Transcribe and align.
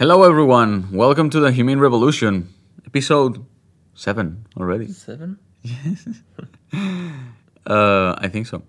Hello, 0.00 0.22
everyone. 0.22 0.90
Welcome 0.92 1.28
to 1.28 1.40
the 1.40 1.52
Humane 1.52 1.78
Revolution, 1.78 2.48
episode 2.86 3.44
seven 3.92 4.46
already. 4.56 4.88
Seven? 4.92 5.38
Uh, 7.66 8.14
I 8.16 8.28
think 8.28 8.46
so. 8.46 8.62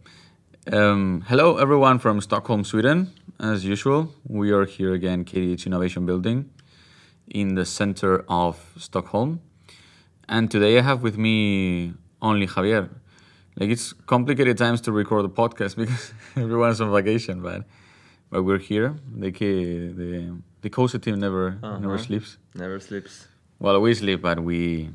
Um, 0.74 1.24
hello, 1.30 1.56
everyone 1.56 2.00
from 2.00 2.20
Stockholm, 2.20 2.66
Sweden. 2.66 3.14
As 3.40 3.64
usual, 3.64 4.14
we 4.28 4.52
are 4.52 4.66
here 4.66 4.94
again, 4.94 5.24
KTH 5.24 5.66
Innovation 5.66 6.06
Building, 6.06 6.50
in 7.30 7.56
the 7.56 7.66
center 7.66 8.26
of 8.28 8.60
Stockholm. 8.78 9.40
And 10.28 10.52
today 10.52 10.78
I 10.80 10.82
have 10.82 11.02
with 11.02 11.18
me 11.18 11.94
only 12.22 12.46
Javier. 12.46 12.90
Like 13.56 13.70
it's 13.70 13.94
complicated 13.94 14.58
times 14.58 14.82
to 14.82 14.92
record 14.92 15.24
a 15.24 15.30
podcast 15.30 15.76
because 15.82 16.14
everyone's 16.36 16.82
on 16.82 16.92
vacation, 16.92 17.42
but 17.42 17.64
but 18.32 18.44
we're 18.44 18.60
here. 18.72 18.96
The 19.24 19.30
the 19.32 20.10
the 20.62 20.70
COSE 20.70 20.98
team 21.04 21.20
never 21.20 21.58
never 21.62 21.96
Uh-huh. 21.96 21.98
sleeps. 22.08 22.38
Never 22.56 22.80
sleeps. 22.80 23.28
Well, 23.60 23.80
we 23.82 23.94
sleep, 23.94 24.22
but 24.22 24.40
we 24.40 24.90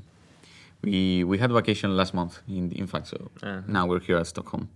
we 0.82 1.24
we 1.24 1.38
had 1.38 1.50
vacation 1.52 1.96
last 1.96 2.12
month. 2.14 2.40
In 2.48 2.72
in 2.72 2.86
fact, 2.86 3.06
so 3.12 3.16
Uh-huh. 3.42 3.60
now 3.68 3.86
we're 3.86 4.00
here 4.08 4.18
at 4.18 4.26
Stockholm. 4.26 4.68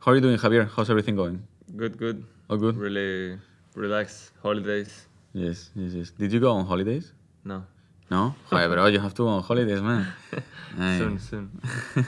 How 0.00 0.12
are 0.12 0.16
you 0.16 0.22
doing, 0.26 0.38
Javier? 0.38 0.64
How's 0.74 0.88
everything 0.90 1.16
going? 1.16 1.42
Good, 1.76 1.98
good. 1.98 2.24
All 2.48 2.56
good. 2.56 2.76
Really 2.76 3.38
relaxed. 3.74 4.32
Holidays. 4.42 5.06
Yes, 5.34 5.70
yes, 5.74 5.92
yes. 5.92 6.08
Did 6.18 6.32
you 6.32 6.40
go 6.40 6.50
on 6.58 6.64
holidays? 6.66 7.12
No. 7.44 7.64
No, 8.10 8.34
Joder, 8.50 8.68
bro, 8.72 8.86
you 8.86 9.00
have 9.00 9.12
to 9.20 9.22
go 9.24 9.28
on 9.28 9.42
holidays, 9.42 9.82
man. 9.82 10.06
Soon, 10.98 11.18
soon. 11.18 11.44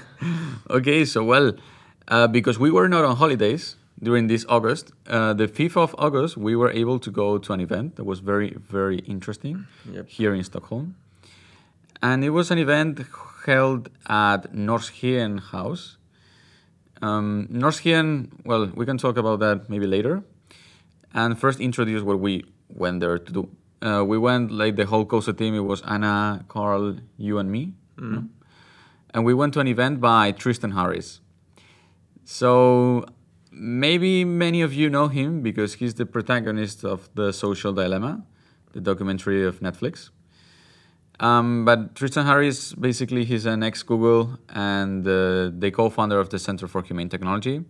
okay, 0.70 1.04
so 1.04 1.22
well, 1.24 1.52
uh, 2.08 2.26
because 2.26 2.58
we 2.58 2.70
were 2.70 2.88
not 2.88 3.04
on 3.04 3.16
holidays 3.16 3.76
during 4.02 4.26
this 4.28 4.44
August, 4.48 4.92
uh, 5.08 5.34
the 5.34 5.46
5th 5.46 5.76
of 5.76 5.94
August, 5.98 6.36
we 6.36 6.56
were 6.56 6.70
able 6.70 6.98
to 6.98 7.10
go 7.10 7.38
to 7.38 7.52
an 7.52 7.60
event 7.60 7.96
that 7.96 8.04
was 8.04 8.20
very, 8.20 8.56
very 8.68 8.98
interesting 9.00 9.66
Yep. 9.92 10.08
here 10.08 10.34
in 10.34 10.42
Stockholm. 10.44 10.94
And 12.02 12.24
it 12.24 12.30
was 12.30 12.50
an 12.50 12.58
event 12.58 13.00
held 13.46 13.90
at 14.08 14.52
Norrsken 14.54 15.40
House. 15.40 15.98
Um, 17.02 17.46
Norrsken, 17.50 18.28
well, 18.44 18.66
we 18.74 18.86
can 18.86 18.96
talk 18.98 19.16
about 19.18 19.40
that 19.40 19.68
maybe 19.68 19.86
later. 19.86 20.22
And 21.12 21.38
first 21.38 21.60
introduce 21.60 22.02
what 22.02 22.20
we 22.20 22.44
went 22.68 23.00
there 23.00 23.18
to 23.18 23.32
do. 23.32 23.48
Uh, 23.82 24.04
we 24.04 24.16
went 24.18 24.50
like 24.50 24.76
the 24.76 24.86
whole 24.86 25.04
COSE 25.04 25.34
team. 25.36 25.54
It 25.54 25.60
was 25.64 25.82
Anna, 25.82 26.44
Carl, 26.48 26.96
you, 27.16 27.38
and 27.38 27.50
me. 27.50 27.72
you 27.98 28.04
know? 28.10 28.24
And 29.12 29.24
we 29.24 29.34
went 29.34 29.54
to 29.54 29.60
an 29.60 29.66
event 29.66 30.00
by 30.00 30.32
Tristan 30.32 30.70
Harris. 30.72 31.20
So 32.24 33.04
maybe 33.60 34.24
many 34.24 34.62
of 34.62 34.72
you 34.72 34.88
know 34.88 35.08
him 35.08 35.42
because 35.42 35.74
he's 35.74 35.94
the 35.94 36.06
protagonist 36.06 36.82
of 36.82 37.10
The 37.14 37.30
Social 37.32 37.74
Dilemma, 37.74 38.24
the 38.72 38.80
documentary 38.80 39.44
of 39.46 39.60
Netflix. 39.60 40.08
Um, 41.20 41.66
but 41.66 41.94
Tristan 41.94 42.24
Harris, 42.24 42.72
basically, 42.72 43.26
he's 43.26 43.44
an 43.44 43.62
ex-Google 43.62 44.38
and 44.48 45.06
uh, 45.06 45.50
the 45.52 45.70
co-founder 45.70 46.18
of 46.18 46.30
the 46.30 46.38
Center 46.38 46.66
for 46.66 46.82
Humane 46.82 47.10
Technology. 47.10 47.62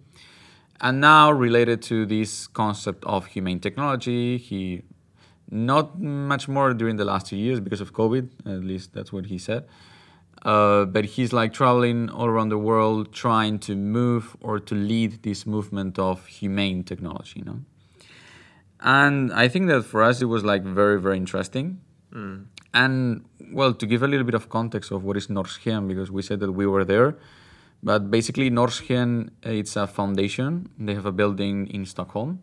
And 0.80 1.00
now, 1.00 1.32
related 1.32 1.82
to 1.82 2.06
this 2.06 2.46
concept 2.46 3.04
of 3.04 3.26
humane 3.26 3.58
technology, 3.58 4.38
he 4.38 4.82
not 5.50 6.00
much 6.00 6.46
more 6.46 6.72
during 6.72 6.96
the 6.96 7.04
last 7.04 7.26
two 7.26 7.36
years 7.36 7.58
because 7.58 7.80
of 7.80 7.92
COVID. 7.92 8.30
At 8.46 8.64
least 8.64 8.94
that's 8.94 9.12
what 9.12 9.26
he 9.26 9.36
said. 9.36 9.66
Uh, 10.42 10.86
but 10.86 11.04
he's 11.04 11.32
like 11.32 11.52
traveling 11.52 12.08
all 12.08 12.26
around 12.26 12.48
the 12.48 12.58
world, 12.58 13.12
trying 13.12 13.58
to 13.58 13.76
move 13.76 14.36
or 14.40 14.58
to 14.58 14.74
lead 14.74 15.22
this 15.22 15.46
movement 15.46 15.98
of 15.98 16.26
humane 16.26 16.82
technology. 16.82 17.40
You 17.40 17.44
know, 17.44 17.60
and 18.80 19.32
I 19.32 19.48
think 19.48 19.68
that 19.68 19.84
for 19.84 20.02
us 20.02 20.22
it 20.22 20.26
was 20.26 20.42
like 20.44 20.62
very 20.62 20.98
very 21.00 21.18
interesting. 21.18 21.80
And 22.72 23.24
well, 23.52 23.74
to 23.74 23.86
give 23.86 24.02
a 24.02 24.08
little 24.08 24.24
bit 24.24 24.34
of 24.34 24.48
context 24.48 24.90
of 24.90 25.04
what 25.04 25.16
is 25.16 25.26
Norrsken, 25.26 25.88
because 25.88 26.10
we 26.10 26.22
said 26.22 26.40
that 26.40 26.52
we 26.52 26.66
were 26.66 26.84
there, 26.84 27.18
but 27.82 28.10
basically 28.10 28.50
Norrsken, 28.50 29.30
it's 29.42 29.76
a 29.76 29.86
foundation. 29.86 30.68
They 30.78 30.94
have 30.94 31.06
a 31.06 31.12
building 31.12 31.66
in 31.66 31.84
Stockholm, 31.84 32.40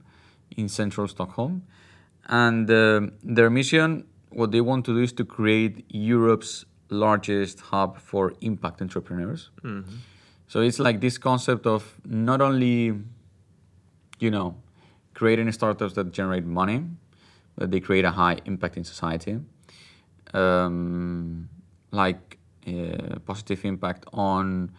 in 0.56 0.70
central 0.70 1.08
Stockholm, 1.08 1.64
and 2.28 2.70
uh, 2.70 3.02
their 3.24 3.50
mission, 3.50 4.06
what 4.30 4.52
they 4.52 4.62
want 4.62 4.86
to 4.86 4.94
do 4.94 5.02
is 5.02 5.14
to 5.14 5.26
create 5.26 5.86
Europe's 5.90 6.66
largest 6.90 7.60
hub 7.60 7.98
for 8.00 8.34
impact 8.42 8.82
entrepreneurs. 8.82 9.50
So 10.48 10.62
it's 10.62 10.80
like 10.80 11.02
this 11.02 11.18
concept 11.18 11.66
of 11.68 12.00
not 12.06 12.42
only, 12.42 12.94
you 14.20 14.32
know, 14.32 14.56
creating 15.14 15.52
startups 15.52 15.94
that 15.94 16.12
generate 16.14 16.46
money, 16.46 16.86
but 17.58 17.72
they 17.72 17.80
create 17.80 18.06
a 18.06 18.12
high 18.12 18.38
impact 18.46 18.78
in 18.78 18.84
society, 18.84 19.40
um, 20.34 21.50
like 21.92 22.38
uh, 22.68 23.20
positive 23.26 23.66
impact 23.66 24.06
on 24.14 24.72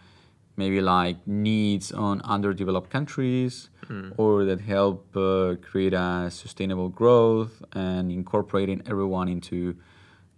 maybe 0.56 0.80
like 0.80 1.16
needs 1.26 1.92
on 1.92 2.20
underdeveloped 2.22 2.90
countries, 2.90 3.70
or 4.16 4.44
that 4.44 4.60
help 4.60 5.16
uh, 5.16 5.54
create 5.62 5.94
a 5.94 6.28
sustainable 6.30 6.88
growth 6.88 7.62
and 7.72 8.10
incorporating 8.12 8.82
everyone 8.86 9.28
into, 9.28 9.76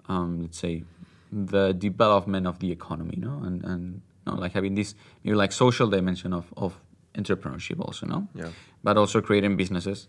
um, 0.08 0.42
let's 0.42 0.58
say, 0.58 0.84
the 1.32 1.72
development 1.72 2.46
of 2.46 2.58
the 2.58 2.70
economy, 2.72 3.16
no, 3.18 3.40
and 3.44 3.64
and 3.64 4.02
know, 4.26 4.34
like 4.34 4.52
having 4.52 4.74
this 4.74 4.94
maybe 5.24 5.36
like 5.36 5.52
social 5.52 5.88
dimension 5.88 6.32
of 6.32 6.52
of 6.56 6.78
entrepreneurship 7.14 7.80
also, 7.80 8.06
no, 8.06 8.28
Yeah. 8.34 8.50
but 8.84 8.96
also 8.96 9.20
creating 9.20 9.56
businesses. 9.56 10.08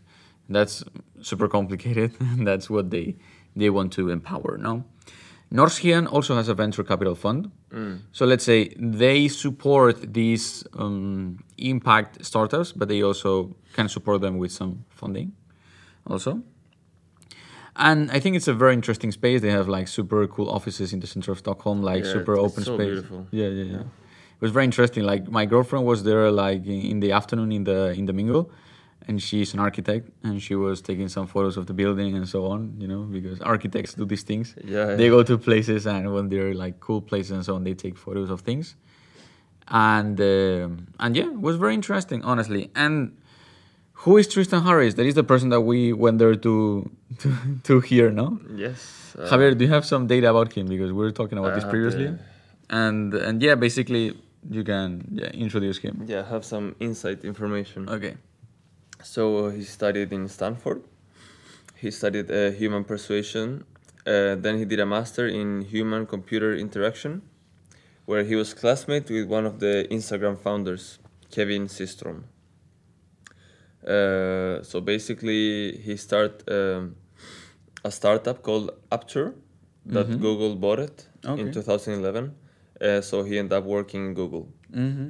That's 0.49 0.83
super 1.21 1.47
complicated. 1.47 2.11
That's 2.45 2.69
what 2.69 2.89
they 2.89 3.15
they 3.55 3.69
want 3.69 3.93
to 3.93 4.09
empower, 4.09 4.57
no. 4.57 4.83
Norrsken 5.53 6.07
also 6.09 6.35
has 6.35 6.47
a 6.47 6.53
venture 6.53 6.83
capital 6.83 7.15
fund. 7.15 7.51
So 8.11 8.25
let's 8.25 8.43
say 8.43 8.73
they 8.77 9.27
support 9.29 10.13
these 10.13 10.65
um, 10.77 11.39
impact 11.57 12.23
startups, 12.25 12.71
but 12.73 12.87
they 12.89 13.01
also 13.01 13.55
can 13.73 13.87
support 13.89 14.21
them 14.21 14.37
with 14.37 14.51
some 14.51 14.83
funding 14.89 15.31
also. 16.05 16.41
And 17.75 18.11
I 18.11 18.19
think 18.19 18.35
it's 18.35 18.47
a 18.47 18.53
very 18.53 18.73
interesting 18.73 19.11
space. 19.11 19.41
They 19.41 19.51
have 19.51 19.67
like 19.67 19.87
super 19.87 20.27
cool 20.27 20.49
offices 20.49 20.91
in 20.93 20.99
the 20.99 21.07
center 21.07 21.31
of 21.31 21.39
Stockholm, 21.39 21.81
like 21.81 22.03
Yeah, 22.03 22.13
super 22.13 22.35
open 22.37 22.63
so 22.63 22.75
space. 22.75 22.87
beautiful. 22.87 23.27
Yeah, 23.31 23.47
yeah, 23.47 23.63
yeah. 23.63 23.79
It 23.79 24.41
was 24.41 24.51
very 24.51 24.65
interesting. 24.65 25.03
Like 25.03 25.29
my 25.29 25.45
girlfriend 25.45 25.85
was 25.85 26.03
there 26.03 26.29
like 26.31 26.65
in 26.65 26.99
the 26.99 27.11
afternoon 27.13 27.51
in 27.51 27.63
the 27.63 27.91
in 27.99 28.05
the 28.07 28.13
mingle, 28.13 28.51
and 29.07 29.21
she's 29.21 29.53
an 29.53 29.59
architect, 29.59 30.09
and 30.23 30.41
she 30.41 30.55
was 30.55 30.81
taking 30.81 31.07
some 31.09 31.27
photos 31.27 31.55
of 31.57 31.65
the 31.67 31.73
building 31.73 32.15
and 32.15 32.27
so 32.27 32.45
on. 32.47 32.59
You 32.81 32.87
know, 32.87 33.01
because 33.03 33.39
architects 33.41 33.93
do 33.93 34.05
these 34.05 34.23
things. 34.23 34.55
Yeah. 34.63 34.95
They 34.95 35.07
go 35.09 35.23
to 35.23 35.37
places, 35.37 35.87
and 35.87 36.13
when 36.13 36.27
they're 36.29 36.53
like 36.53 36.79
cool 36.81 37.01
places 37.01 37.31
and 37.31 37.45
so 37.45 37.55
on, 37.55 37.63
they 37.63 37.73
take 37.73 37.97
photos 37.97 38.29
of 38.29 38.41
things. 38.41 38.75
And 39.67 40.19
um 40.19 40.87
and 40.99 41.15
yeah, 41.15 41.25
it 41.27 41.39
was 41.39 41.55
very 41.55 41.73
interesting, 41.73 42.23
honestly. 42.23 42.69
And 42.75 43.15
who 44.03 44.17
is 44.17 44.27
Tristan 44.27 44.61
Harris? 44.63 44.93
That 44.95 45.05
is 45.05 45.15
the 45.15 45.23
person 45.23 45.49
that 45.49 45.61
we 45.61 45.93
went 45.93 46.17
there 46.19 46.35
to 46.35 46.89
to, 47.21 47.27
to 47.67 47.79
hear, 47.89 48.09
no? 48.11 48.39
Yes. 48.55 49.15
uh, 49.17 49.27
Javier, 49.29 49.57
do 49.57 49.65
you 49.65 49.71
have 49.71 49.85
some 49.85 50.07
data 50.07 50.29
about 50.29 50.53
him? 50.53 50.65
Because 50.67 50.91
we 50.91 51.01
were 51.05 51.11
talking 51.21 51.37
about 51.37 51.53
this 51.55 51.65
previously. 51.73 52.07
the- 52.07 52.19
And 52.83 53.13
and 53.27 53.35
yeah, 53.43 53.55
basically 53.67 54.05
you 54.57 54.63
can 54.63 54.89
yeah, 55.21 55.29
introduce 55.45 55.77
him. 55.85 55.95
Yeah, 56.13 56.23
have 56.33 56.43
some 56.53 56.75
inside 56.79 57.19
information. 57.31 57.81
Okay. 57.97 58.13
So 59.03 59.49
he 59.49 59.63
studied 59.77 60.09
in 60.17 60.27
Stanford. 60.29 60.81
He 61.83 61.89
studied 61.91 62.27
uh, 62.31 62.51
human 62.61 62.83
persuasion. 62.83 63.47
Uh, 64.05 64.35
then 64.45 64.57
he 64.61 64.65
did 64.65 64.79
a 64.79 64.85
master 64.85 65.25
in 65.27 65.47
human 65.75 66.05
computer 66.13 66.51
interaction, 66.65 67.21
where 68.09 68.23
he 68.23 68.35
was 68.41 68.53
classmate 68.61 69.07
with 69.15 69.25
one 69.37 69.45
of 69.51 69.55
the 69.59 69.73
Instagram 69.97 70.35
founders, 70.45 70.83
Kevin 71.35 71.67
Systrom. 71.67 72.23
Uh, 73.87 74.61
so 74.63 74.79
basically, 74.81 75.77
he 75.77 75.97
started 75.97 76.43
um, 76.49 76.95
a 77.83 77.91
startup 77.91 78.43
called 78.43 78.71
Apture 78.91 79.33
that 79.85 80.19
Google 80.19 80.55
bought 80.55 80.79
it 80.79 81.07
Okay. 81.25 81.41
in 81.41 81.51
2011. 81.51 82.35
Uh, 82.79 83.01
so 83.01 83.23
he 83.23 83.37
ended 83.39 83.53
up 83.53 83.63
working 83.65 84.07
in 84.07 84.13
Google 84.13 84.47
Mm-hmm. 84.73 85.09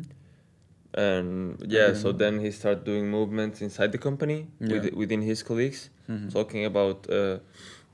and 0.94 1.56
yeah 1.70 1.94
so 1.94 2.12
then 2.12 2.40
he 2.40 2.52
started 2.52 2.84
doing 2.84 3.10
movements 3.10 3.62
inside 3.62 3.92
the 3.92 3.98
company 3.98 4.48
with, 4.60 4.72
Yeah. 4.72 4.80
Mm-hmm. 4.90 4.98
within 5.00 5.22
his 5.22 5.44
colleagues 5.44 5.90
talking 6.32 6.66
about 6.66 7.10
uh, 7.10 7.38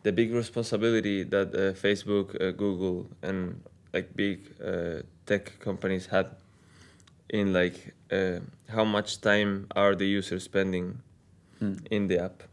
the 0.04 0.12
big 0.12 0.34
responsibility 0.34 1.24
that 1.24 1.54
uh, 1.54 1.74
facebook 1.74 2.34
uh, 2.42 2.52
google 2.52 3.06
and 3.22 3.62
like 3.94 4.16
big 4.16 4.40
uh, 4.64 5.02
tech 5.28 5.60
companies 5.60 6.08
had 6.08 6.28
in 7.30 7.54
like 7.54 7.94
uh, 8.12 8.40
how 8.70 8.84
much 8.86 9.22
time 9.22 9.68
are 9.76 9.96
the 9.96 10.06
users 10.06 10.44
spending 10.44 11.00
in 11.92 12.08
the 12.08 12.20
app 12.20 12.44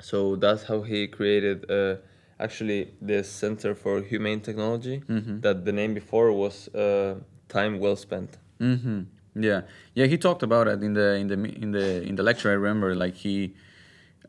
so 0.00 0.36
that's 0.36 0.64
how 0.64 0.82
he 0.82 1.06
created 1.06 1.70
uh, 1.70 1.96
actually 2.40 2.92
the 3.00 3.22
center 3.22 3.74
for 3.74 4.00
humane 4.02 4.40
technology 4.40 5.02
that 5.40 5.64
the 5.64 5.72
name 5.72 5.94
before 5.94 6.32
was 6.32 6.68
uh, 6.74 7.14
time 7.48 7.78
well 7.78 7.96
spent 7.96 8.38
Mm-hmm. 8.60 9.00
Yeah, 9.42 9.62
yeah. 9.94 10.06
He 10.06 10.16
talked 10.16 10.42
about 10.44 10.68
it 10.68 10.80
in 10.82 10.94
the 10.94 11.14
in 11.16 11.26
the 11.26 11.34
in 11.34 11.72
the 11.72 12.02
in 12.08 12.14
the 12.14 12.22
lecture. 12.22 12.50
I 12.50 12.54
remember, 12.54 12.94
like 12.94 13.14
he, 13.16 13.52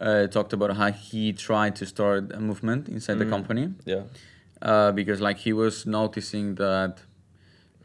uh, 0.02 0.26
talked 0.28 0.52
about 0.52 0.76
how 0.78 0.92
he 0.92 1.32
tried 1.32 1.76
to 1.76 1.86
start 1.86 2.32
a 2.34 2.40
movement 2.40 2.90
inside 2.90 3.20
the 3.20 3.26
Mm. 3.26 3.30
company 3.30 3.74
Yeah. 3.86 4.04
uh, 4.64 4.92
because 4.92 5.22
like 5.22 5.38
he 5.38 5.54
was 5.54 5.86
noticing 5.86 6.56
that 6.56 7.04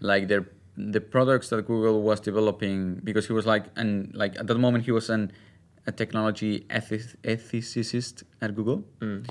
like 0.01 0.29
their 0.29 0.45
the 0.97 1.01
products 1.01 1.49
that 1.51 1.67
Google 1.67 2.03
was 2.03 2.21
developing 2.21 3.01
because 3.05 3.27
he 3.27 3.33
was 3.33 3.47
like 3.47 3.65
and 3.77 3.93
like 4.15 4.39
at 4.41 4.47
that 4.47 4.59
moment 4.59 4.85
he 4.85 4.93
was 4.93 5.11
an 5.11 5.31
a 5.87 5.93
technology 5.93 6.67
ethic, 6.79 7.03
ethicist 7.23 8.23
at 8.41 8.55
Google 8.55 8.85
Mm. 9.01 9.29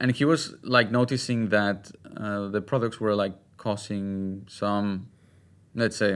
and 0.00 0.08
he 0.18 0.24
was 0.24 0.54
like 0.62 0.88
noticing 0.90 1.48
that 1.48 1.90
uh, 2.16 2.48
the 2.48 2.60
products 2.70 2.96
were 3.00 3.14
like 3.14 3.34
causing 3.56 4.44
some 4.60 4.86
let's 5.74 5.96
say 5.96 6.12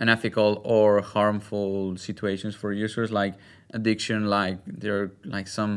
unethical 0.00 0.60
or 0.64 1.00
harmful 1.00 1.96
situations 1.96 2.54
for 2.54 2.72
users 2.72 3.10
like 3.22 3.34
addiction 3.78 4.26
like 4.38 4.58
there 4.66 4.94
are 5.00 5.08
like 5.24 5.46
some 5.46 5.72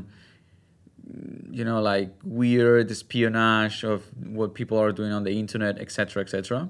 you 1.51 1.63
know 1.63 1.79
like 1.81 2.09
weird 2.23 2.89
espionage 2.89 3.83
of 3.83 3.99
what 4.39 4.53
people 4.59 4.77
are 4.77 4.91
doing 4.91 5.11
on 5.11 5.23
the 5.23 5.33
internet 5.43 5.77
etc 5.79 6.23
etc 6.23 6.69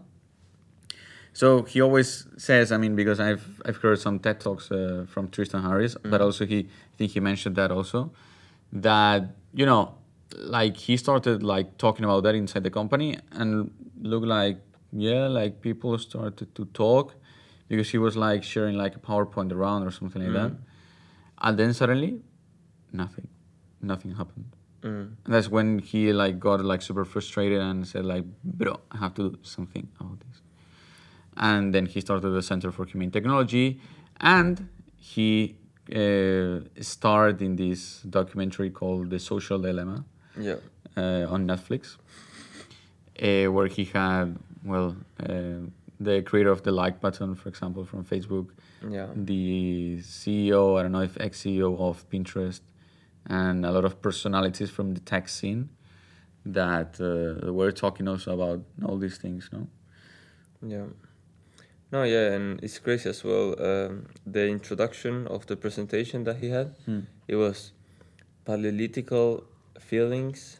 so 1.41 1.47
he 1.71 1.81
always 1.85 2.09
says 2.37 2.71
i 2.75 2.77
mean 2.83 2.95
because 3.01 3.19
i've 3.19 3.45
i've 3.65 3.79
heard 3.83 3.99
some 3.99 4.15
ted 4.25 4.37
talks 4.39 4.65
uh, 4.71 5.05
from 5.13 5.23
tristan 5.35 5.61
harris 5.67 5.93
but 6.11 6.19
also 6.21 6.45
he 6.51 6.59
i 6.93 6.95
think 6.97 7.11
he 7.11 7.19
mentioned 7.19 7.55
that 7.61 7.71
also 7.77 7.99
that 8.87 9.21
you 9.53 9.65
know 9.65 9.81
like 10.57 10.75
he 10.87 10.97
started 10.97 11.43
like 11.43 11.77
talking 11.77 12.05
about 12.05 12.23
that 12.23 12.35
inside 12.35 12.63
the 12.63 12.75
company 12.79 13.09
and 13.31 13.71
looked 14.01 14.29
like 14.37 14.57
yeah 14.91 15.27
like 15.27 15.61
people 15.61 15.97
started 15.97 16.47
to 16.55 16.65
talk 16.83 17.15
because 17.67 17.89
he 17.89 17.97
was 17.97 18.15
like 18.15 18.43
sharing 18.43 18.75
like 18.77 18.95
a 18.95 18.99
powerpoint 18.99 19.51
around 19.51 19.83
or 19.83 19.91
something 19.91 20.21
like 20.23 20.33
that. 20.33 20.51
And 21.41 21.57
then 21.59 21.73
suddenly 21.73 22.21
nothing 22.93 23.27
nothing 23.81 24.11
happened. 24.11 24.45
Mm. 24.81 25.15
and 25.25 25.33
that's 25.33 25.49
when 25.49 25.79
he 25.79 26.13
like 26.13 26.39
got 26.39 26.63
like 26.63 26.81
super 26.81 27.05
frustrated 27.05 27.59
and 27.59 27.87
said 27.87 28.05
like 28.05 28.23
bro 28.43 28.79
i 28.91 28.97
have 28.97 29.15
to 29.15 29.31
do 29.31 29.39
something 29.41 29.87
about 29.99 30.19
this 30.19 30.41
and 31.37 31.73
then 31.73 31.85
he 31.85 31.99
started 32.01 32.29
the 32.29 32.41
center 32.41 32.71
for 32.71 32.85
humane 32.85 33.11
technology 33.11 33.79
and 34.21 34.67
he 34.97 35.55
uh, 35.95 36.59
starred 36.81 37.41
in 37.41 37.55
this 37.55 38.01
documentary 38.09 38.69
called 38.69 39.09
the 39.09 39.19
social 39.19 39.59
dilemma 39.59 40.03
Yeah. 40.37 40.55
uh, 40.97 41.25
on 41.33 41.45
netflix 41.47 41.97
uh, 43.21 43.51
where 43.51 43.67
he 43.67 43.85
had 43.85 44.37
well 44.63 44.95
uh, 45.19 45.25
the 45.99 46.21
creator 46.23 46.49
of 46.51 46.63
the 46.63 46.71
like 46.71 46.99
button 46.99 47.35
for 47.35 47.49
example 47.49 47.85
from 47.85 48.03
facebook 48.03 48.47
Yeah. 48.97 49.07
the 49.15 49.97
CEO, 50.01 50.77
I 50.77 50.83
don't 50.83 50.91
know 50.91 51.01
if 51.11 51.17
ex 51.19 51.41
CEO 51.43 51.69
of 51.79 51.95
Pinterest, 52.11 52.61
and 53.39 53.65
a 53.65 53.71
lot 53.71 53.85
of 53.85 53.93
personalities 54.07 54.69
from 54.69 54.93
the 54.93 54.99
tech 55.11 55.27
scene 55.29 55.69
that 56.59 56.91
uh, 57.01 57.51
were 57.51 57.71
talking 57.71 58.07
also 58.07 58.29
about 58.39 58.59
all 58.85 58.97
these 58.99 59.17
things, 59.17 59.49
no? 59.55 59.61
Yeah. 60.75 60.85
No, 61.91 62.03
yeah, 62.03 62.33
and 62.33 62.59
it's 62.63 62.79
crazy 62.79 63.09
as 63.09 63.23
well. 63.23 63.55
Um, 63.61 64.07
the 64.25 64.47
introduction 64.47 65.27
of 65.27 65.45
the 65.47 65.55
presentation 65.55 66.23
that 66.25 66.37
he 66.37 66.49
had, 66.49 66.75
Hmm. 66.85 67.01
it 67.27 67.35
was 67.35 67.71
Paleolithical 68.45 69.43
feelings, 69.79 70.59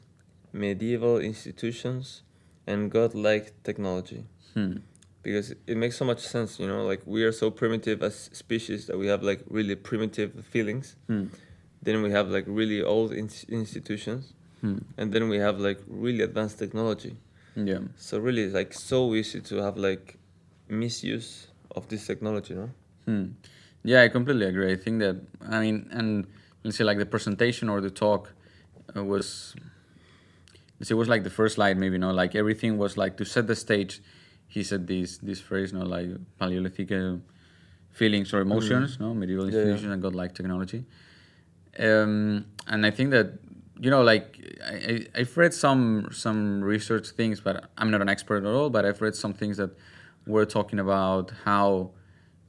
medieval 0.53 1.19
institutions, 1.19 2.23
and 2.67 2.89
godlike 2.91 3.53
technology. 3.63 4.25
Hmm. 4.53 4.77
Because 5.21 5.51
it 5.67 5.77
makes 5.77 5.97
so 5.97 6.05
much 6.05 6.19
sense, 6.19 6.59
you 6.59 6.67
know, 6.67 6.85
like 6.85 7.01
we 7.05 7.23
are 7.23 7.31
so 7.31 7.51
primitive 7.51 8.01
as 8.03 8.29
species 8.33 8.85
that 8.87 8.97
we 8.97 9.07
have 9.07 9.21
like 9.23 9.41
really 9.49 9.75
primitive 9.75 10.31
feelings. 10.51 10.95
Hmm. 11.07 11.25
Then 11.81 12.01
we 12.01 12.09
have 12.11 12.29
like 12.29 12.45
really 12.47 12.81
old 12.81 13.11
ins- 13.13 13.45
institutions, 13.49 14.33
Hmm. 14.61 14.77
and 14.97 15.11
then 15.13 15.29
we 15.29 15.37
have 15.37 15.59
like 15.59 15.79
really 15.87 16.23
advanced 16.23 16.57
technology. 16.57 17.17
Yeah. 17.55 17.79
So 17.97 18.19
really, 18.19 18.43
it's 18.43 18.53
like 18.53 18.73
so 18.73 19.13
easy 19.15 19.41
to 19.41 19.55
have 19.61 19.77
like 19.77 20.17
misuse 20.67 21.47
of 21.75 21.87
this 21.89 22.05
technology, 22.07 22.53
no? 22.55 22.69
Hmm. 23.05 23.25
Yeah, 23.83 24.01
I 24.01 24.09
completely 24.09 24.45
agree. 24.45 24.71
I 24.71 24.75
think 24.75 24.99
that 24.99 25.21
I 25.47 25.59
mean, 25.59 25.87
and 25.91 26.27
let's 26.63 26.77
say 26.77 26.83
like 26.83 26.97
the 26.97 27.05
presentation 27.05 27.69
or 27.69 27.81
the 27.81 27.91
talk 27.91 28.33
uh, 28.95 29.03
was, 29.03 29.55
let's 30.79 30.89
say 30.89 30.93
it 30.93 30.97
was 30.97 31.07
like 31.07 31.23
the 31.23 31.29
first 31.29 31.55
slide, 31.55 31.77
maybe 31.77 31.97
no, 31.97 32.11
like 32.11 32.35
everything 32.35 32.77
was 32.77 32.97
like 32.97 33.17
to 33.17 33.25
set 33.25 33.47
the 33.47 33.55
stage. 33.55 34.01
He 34.47 34.63
said 34.63 34.87
this 34.87 35.17
this 35.19 35.39
phrase, 35.39 35.71
no, 35.73 35.83
like 35.83 36.07
Paleolithic 36.39 36.91
uh, 36.91 37.17
feelings 37.91 38.33
or 38.33 38.41
emotions, 38.41 38.99
no, 38.99 39.13
medieval 39.13 39.45
Yeah, 39.45 39.51
yeah. 39.51 39.61
institutions 39.61 39.93
and 39.93 40.01
godlike 40.01 40.33
technology. 40.33 40.85
Um, 41.77 42.45
and 42.67 42.85
I 42.85 42.91
think 42.91 43.11
that 43.11 43.33
you 43.79 43.91
know, 43.91 44.01
like 44.01 44.39
I, 44.65 44.73
I 44.73 45.19
I've 45.19 45.37
read 45.37 45.53
some 45.53 46.09
some 46.11 46.63
research 46.63 47.09
things, 47.09 47.39
but 47.39 47.69
I'm 47.77 47.91
not 47.91 48.01
an 48.01 48.09
expert 48.09 48.43
at 48.45 48.51
all. 48.51 48.69
But 48.69 48.85
I've 48.85 49.01
read 49.01 49.15
some 49.15 49.33
things 49.33 49.57
that 49.57 49.71
were 50.27 50.45
talking 50.45 50.79
about 50.79 51.31
how 51.43 51.91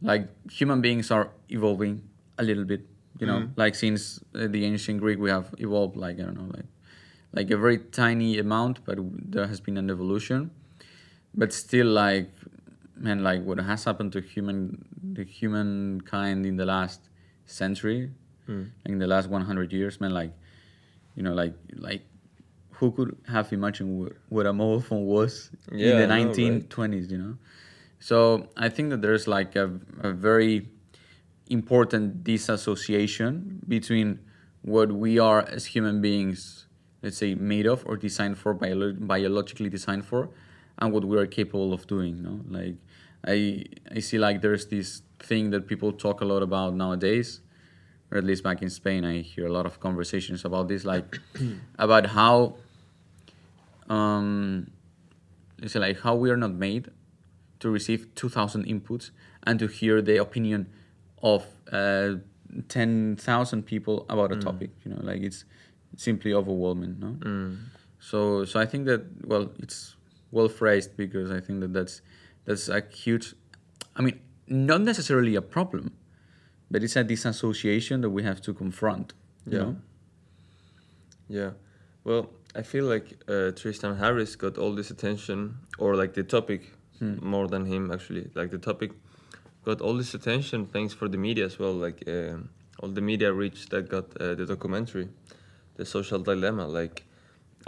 like 0.02 0.28
human 0.50 0.80
beings 0.80 1.10
are 1.10 1.30
evolving 1.48 2.02
a 2.38 2.42
little 2.42 2.64
bit 2.64 2.82
you 3.20 3.26
know 3.26 3.40
Mhm. 3.40 3.50
like 3.56 3.74
since 3.74 4.20
uh, 4.34 4.46
the 4.54 4.64
ancient 4.64 5.00
greek 5.00 5.18
we 5.18 5.30
have 5.30 5.54
evolved 5.58 5.96
like 5.96 6.18
i 6.20 6.22
don't 6.22 6.36
know 6.40 6.50
like 6.56 6.66
like 7.32 7.50
a 7.50 7.56
very 7.56 7.78
tiny 7.78 8.38
amount 8.38 8.84
but 8.84 8.98
there 9.32 9.46
has 9.46 9.60
been 9.60 9.76
an 9.78 9.90
evolution 9.90 10.50
but 11.34 11.52
still 11.52 11.86
like 11.86 12.30
man 12.96 13.22
like 13.22 13.42
what 13.44 13.58
has 13.58 13.84
happened 13.84 14.12
to 14.12 14.20
human 14.20 14.60
the 15.14 15.24
humankind 15.24 16.46
in 16.46 16.56
the 16.56 16.66
last 16.66 17.00
century 17.46 18.10
Mm. 18.48 18.66
in 18.84 18.98
the 19.00 19.06
last 19.08 19.28
100 19.28 19.72
years 19.72 20.00
man 20.00 20.12
like 20.14 20.32
you 21.16 21.22
know 21.24 21.34
like 21.34 21.54
like 21.74 22.02
who 22.78 22.92
could 22.92 23.16
have 23.26 23.52
imagined 23.52 23.98
what, 23.98 24.12
what 24.28 24.46
a 24.46 24.52
mobile 24.52 24.80
phone 24.80 25.04
was 25.04 25.50
Yeah, 25.72 25.90
in 25.90 25.96
the 25.96 26.04
I 26.04 26.22
know, 26.22 26.28
right? 26.28 26.38
1920s 26.38 27.10
you 27.10 27.18
know 27.18 27.34
so 27.98 28.48
i 28.56 28.68
think 28.68 28.90
that 28.90 29.02
there's 29.02 29.26
like 29.26 29.56
a, 29.56 29.70
a 30.00 30.12
very 30.12 30.68
important 31.48 32.24
disassociation 32.24 33.60
between 33.68 34.18
what 34.62 34.90
we 34.92 35.18
are 35.18 35.42
as 35.42 35.66
human 35.66 36.00
beings 36.00 36.66
let's 37.02 37.16
say 37.18 37.34
made 37.34 37.66
of 37.66 37.84
or 37.86 37.96
designed 37.96 38.36
for 38.36 38.52
bio- 38.52 38.92
biologically 38.92 39.68
designed 39.68 40.04
for 40.04 40.28
and 40.78 40.92
what 40.92 41.04
we 41.04 41.16
are 41.16 41.26
capable 41.26 41.72
of 41.72 41.86
doing 41.86 42.22
no? 42.22 42.40
Like 42.48 42.74
i 43.26 43.64
i 43.94 44.00
see 44.00 44.18
like 44.18 44.40
there's 44.42 44.66
this 44.66 45.02
thing 45.18 45.50
that 45.50 45.66
people 45.66 45.92
talk 45.92 46.20
a 46.20 46.24
lot 46.24 46.42
about 46.42 46.74
nowadays 46.74 47.40
or 48.10 48.18
at 48.18 48.24
least 48.24 48.42
back 48.42 48.62
in 48.62 48.70
spain 48.70 49.04
i 49.04 49.20
hear 49.20 49.46
a 49.46 49.52
lot 49.52 49.66
of 49.66 49.80
conversations 49.80 50.44
about 50.44 50.68
this 50.68 50.84
like 50.84 51.18
about 51.78 52.06
how 52.06 52.56
um 53.88 54.70
let's 55.60 55.72
say 55.72 55.80
like 55.80 56.00
how 56.00 56.14
we 56.14 56.30
are 56.30 56.36
not 56.36 56.52
made 56.52 56.90
to 57.60 57.70
receive 57.70 58.14
2000 58.14 58.64
inputs 58.66 59.10
and 59.46 59.58
to 59.58 59.66
hear 59.66 60.02
the 60.02 60.16
opinion 60.16 60.66
of 61.22 61.44
uh, 61.72 62.14
10,000 62.68 63.62
people 63.64 64.06
about 64.08 64.30
a 64.32 64.36
topic 64.36 64.70
you 64.84 64.90
know 64.90 65.00
like 65.02 65.22
it's 65.22 65.44
simply 65.96 66.32
overwhelming 66.32 66.96
no 67.00 67.16
Mm. 67.28 67.56
so 67.98 68.44
so 68.44 68.60
i 68.60 68.66
think 68.66 68.86
that 68.86 69.02
well 69.26 69.50
it's 69.58 69.96
well 70.30 70.48
phrased 70.48 70.96
because 70.96 71.30
i 71.30 71.40
think 71.40 71.60
that 71.60 71.72
that's 71.72 72.02
that's 72.44 72.68
a 72.68 72.80
huge 72.90 73.34
i 73.96 74.02
mean 74.02 74.20
not 74.46 74.80
necessarily 74.82 75.34
a 75.36 75.42
problem 75.42 75.90
but 76.70 76.82
it's 76.82 76.96
a 76.96 77.04
disassociation 77.04 78.00
that 78.02 78.10
we 78.10 78.22
have 78.22 78.40
to 78.42 78.52
confront 78.54 79.12
you 79.46 79.52
Yeah. 79.58 79.64
know 79.64 79.76
Yeah. 81.28 81.50
Well, 82.04 82.30
I 82.54 82.62
feel 82.62 82.84
like 82.84 83.06
uh, 83.28 83.50
Tristan 83.50 83.96
Harris 83.96 84.36
got 84.36 84.58
all 84.58 84.72
this 84.76 84.90
attention, 84.92 85.56
or 85.78 85.96
like 85.96 86.12
the 86.14 86.22
topic 86.22 86.72
Hmm. 86.98 87.16
more 87.20 87.46
than 87.48 87.66
him 87.66 87.90
actually. 87.90 88.30
Like 88.34 88.50
the 88.50 88.58
topic 88.58 88.90
got 89.64 89.80
all 89.80 89.94
this 89.94 90.14
attention 90.14 90.66
thanks 90.66 90.94
for 90.94 91.08
the 91.08 91.18
media 91.18 91.44
as 91.44 91.58
well. 91.58 91.72
Like 91.74 92.02
um 92.08 92.48
all 92.80 92.88
the 92.90 93.00
media 93.00 93.32
reach 93.32 93.68
that 93.70 93.88
got 93.88 94.04
uh, 94.20 94.34
the 94.34 94.46
documentary, 94.46 95.08
the 95.76 95.84
social 95.84 96.18
dilemma. 96.20 96.66
Like 96.66 97.04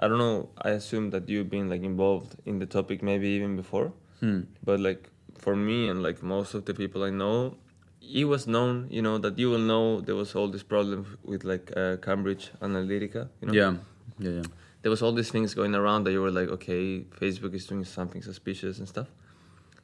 I 0.00 0.06
don't 0.08 0.18
know. 0.18 0.50
I 0.62 0.70
assume 0.70 1.10
that 1.10 1.28
you've 1.28 1.50
been 1.50 1.68
like 1.68 1.82
involved 1.82 2.36
in 2.46 2.58
the 2.58 2.66
topic 2.66 3.02
maybe 3.02 3.28
even 3.28 3.56
before, 3.56 3.92
Hmm. 4.20 4.40
but 4.64 4.80
like 4.80 5.10
for 5.38 5.54
me 5.56 5.88
and 5.88 6.02
like 6.02 6.22
most 6.22 6.54
of 6.54 6.64
the 6.64 6.74
people 6.74 7.02
I 7.04 7.10
know, 7.10 7.56
it 8.00 8.24
was 8.24 8.46
known. 8.46 8.86
You 8.90 9.02
know 9.02 9.18
that 9.18 9.38
you 9.38 9.50
will 9.50 9.66
know 9.72 10.00
there 10.00 10.14
was 10.16 10.34
all 10.34 10.48
this 10.48 10.62
problem 10.62 11.18
with 11.24 11.44
like 11.44 11.72
uh, 11.76 11.96
Cambridge 11.96 12.50
Analytica. 12.60 13.28
You 13.40 13.46
know? 13.48 13.54
yeah 13.60 13.74
yeah 14.18 14.30
yeah 14.40 14.42
there 14.82 14.90
was 14.90 15.02
all 15.02 15.12
these 15.12 15.30
things 15.30 15.54
going 15.54 15.74
around 15.74 16.04
that 16.04 16.12
you 16.12 16.22
were 16.22 16.30
like, 16.30 16.48
okay, 16.48 17.00
Facebook 17.20 17.54
is 17.54 17.66
doing 17.66 17.84
something 17.84 18.22
suspicious 18.22 18.78
and 18.78 18.88
stuff. 18.88 19.08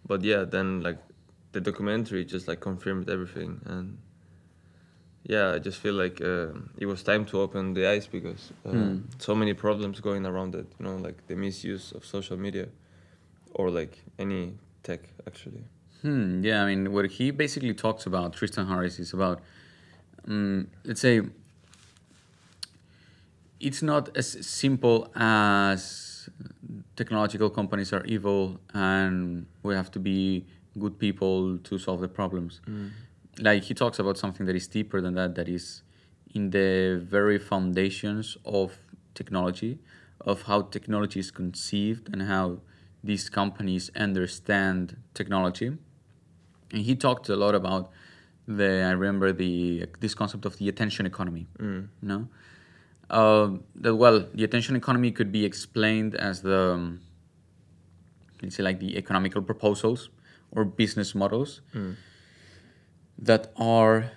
But 0.07 0.23
yeah, 0.23 0.45
then 0.45 0.81
like 0.83 0.99
the 1.53 1.61
documentary 1.61 2.25
just 2.25 2.47
like 2.49 2.61
confirmed 2.61 3.09
everything, 3.11 3.61
and 3.65 3.99
yeah, 5.25 5.53
I 5.53 5.59
just 5.59 5.79
feel 5.81 5.95
like 5.95 6.21
uh, 6.21 6.49
it 6.77 6.87
was 6.87 7.03
time 7.03 7.25
to 7.27 7.41
open 7.41 7.73
the 7.75 7.87
eyes 7.89 8.07
because 8.07 8.53
uh, 8.67 8.71
Hmm. 8.71 8.99
so 9.19 9.35
many 9.35 9.55
problems 9.55 10.01
going 10.01 10.27
around 10.27 10.55
it. 10.55 10.67
You 10.79 10.85
know, 10.87 10.97
like 10.97 11.27
the 11.27 11.35
misuse 11.37 11.93
of 11.93 12.05
social 12.05 12.37
media, 12.37 12.69
or 13.55 13.71
like 13.71 14.03
any 14.19 14.55
tech 14.83 15.01
actually. 15.27 15.65
Hmm, 16.03 16.45
yeah, 16.45 16.63
I 16.63 16.67
mean, 16.67 16.93
what 16.93 17.07
he 17.07 17.31
basically 17.31 17.73
talks 17.73 18.05
about, 18.05 18.35
Tristan 18.35 18.67
Harris, 18.67 18.99
is 18.99 19.15
about, 19.15 19.41
um, 20.29 20.69
let's 20.85 21.01
say, 21.01 21.23
it's 23.61 23.83
not 23.83 24.17
as 24.17 24.47
simple 24.47 25.11
as 25.15 26.29
technological 26.97 27.51
companies 27.51 27.93
are 27.93 28.05
evil 28.05 28.61
and 28.73 29.47
we 29.63 29.75
have 29.75 29.91
to 29.91 29.99
be 29.99 30.47
good 30.79 30.99
people 30.99 31.59
to 31.59 31.79
solve 31.79 32.01
the 32.01 32.09
problems. 32.09 32.61
Mm. 32.69 32.91
Like 33.41 33.65
he 33.65 33.75
talks 33.75 33.99
about 33.99 34.19
something 34.19 34.47
that 34.47 34.57
is 34.57 34.67
deeper 34.67 35.01
than 35.01 35.15
that, 35.15 35.35
that 35.35 35.49
is 35.49 35.83
in 36.35 36.51
the 36.51 37.01
very 37.05 37.39
foundations 37.39 38.37
of 38.45 38.79
technology, 39.15 39.79
of 40.21 40.43
how 40.43 40.63
technology 40.63 41.21
is 41.21 41.31
conceived 41.31 42.09
and 42.13 42.23
how 42.23 42.59
these 43.03 43.29
companies 43.29 43.91
understand 43.95 44.97
technology. 45.15 45.67
And 46.73 46.83
he 46.83 46.95
talked 46.97 47.29
a 47.29 47.37
lot 47.37 47.55
about 47.55 47.91
the 48.47 48.83
I 48.83 48.91
remember 48.91 49.33
the 49.33 49.87
this 50.01 50.15
concept 50.15 50.45
of 50.45 50.59
the 50.59 50.69
attention 50.69 51.07
economy. 51.07 51.47
Mm. 51.59 51.89
You 52.03 52.09
know, 52.09 52.29
uh, 53.11 53.51
that 53.77 53.95
well, 53.97 54.27
the 54.35 54.45
attention 54.45 54.77
economy 54.77 55.11
could 55.11 55.31
be 55.33 55.45
explained 55.45 56.15
as 56.15 56.43
the 56.43 56.73
um, 56.73 57.01
let's 58.43 58.57
say 58.57 58.63
like 58.63 58.81
the 58.81 58.97
economical 58.97 59.43
proposals 59.43 60.09
or 60.53 60.65
business 60.65 61.15
models 61.15 61.61
that 63.19 63.53
are 63.57 64.11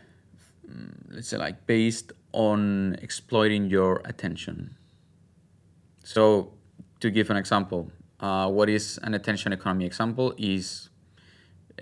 mm, 0.69 0.91
let's 1.09 1.27
say 1.29 1.37
like 1.37 1.65
based 1.67 2.11
on 2.33 2.95
exploiting 3.01 3.65
your 3.69 4.01
attention. 4.05 4.75
So 6.03 6.53
to 6.99 7.09
give 7.09 7.29
an 7.29 7.37
example, 7.37 7.91
uh, 8.19 8.49
what 8.49 8.69
is 8.69 8.97
an 9.03 9.13
attention 9.13 9.53
economy 9.53 9.85
example 9.85 10.33
is 10.37 10.89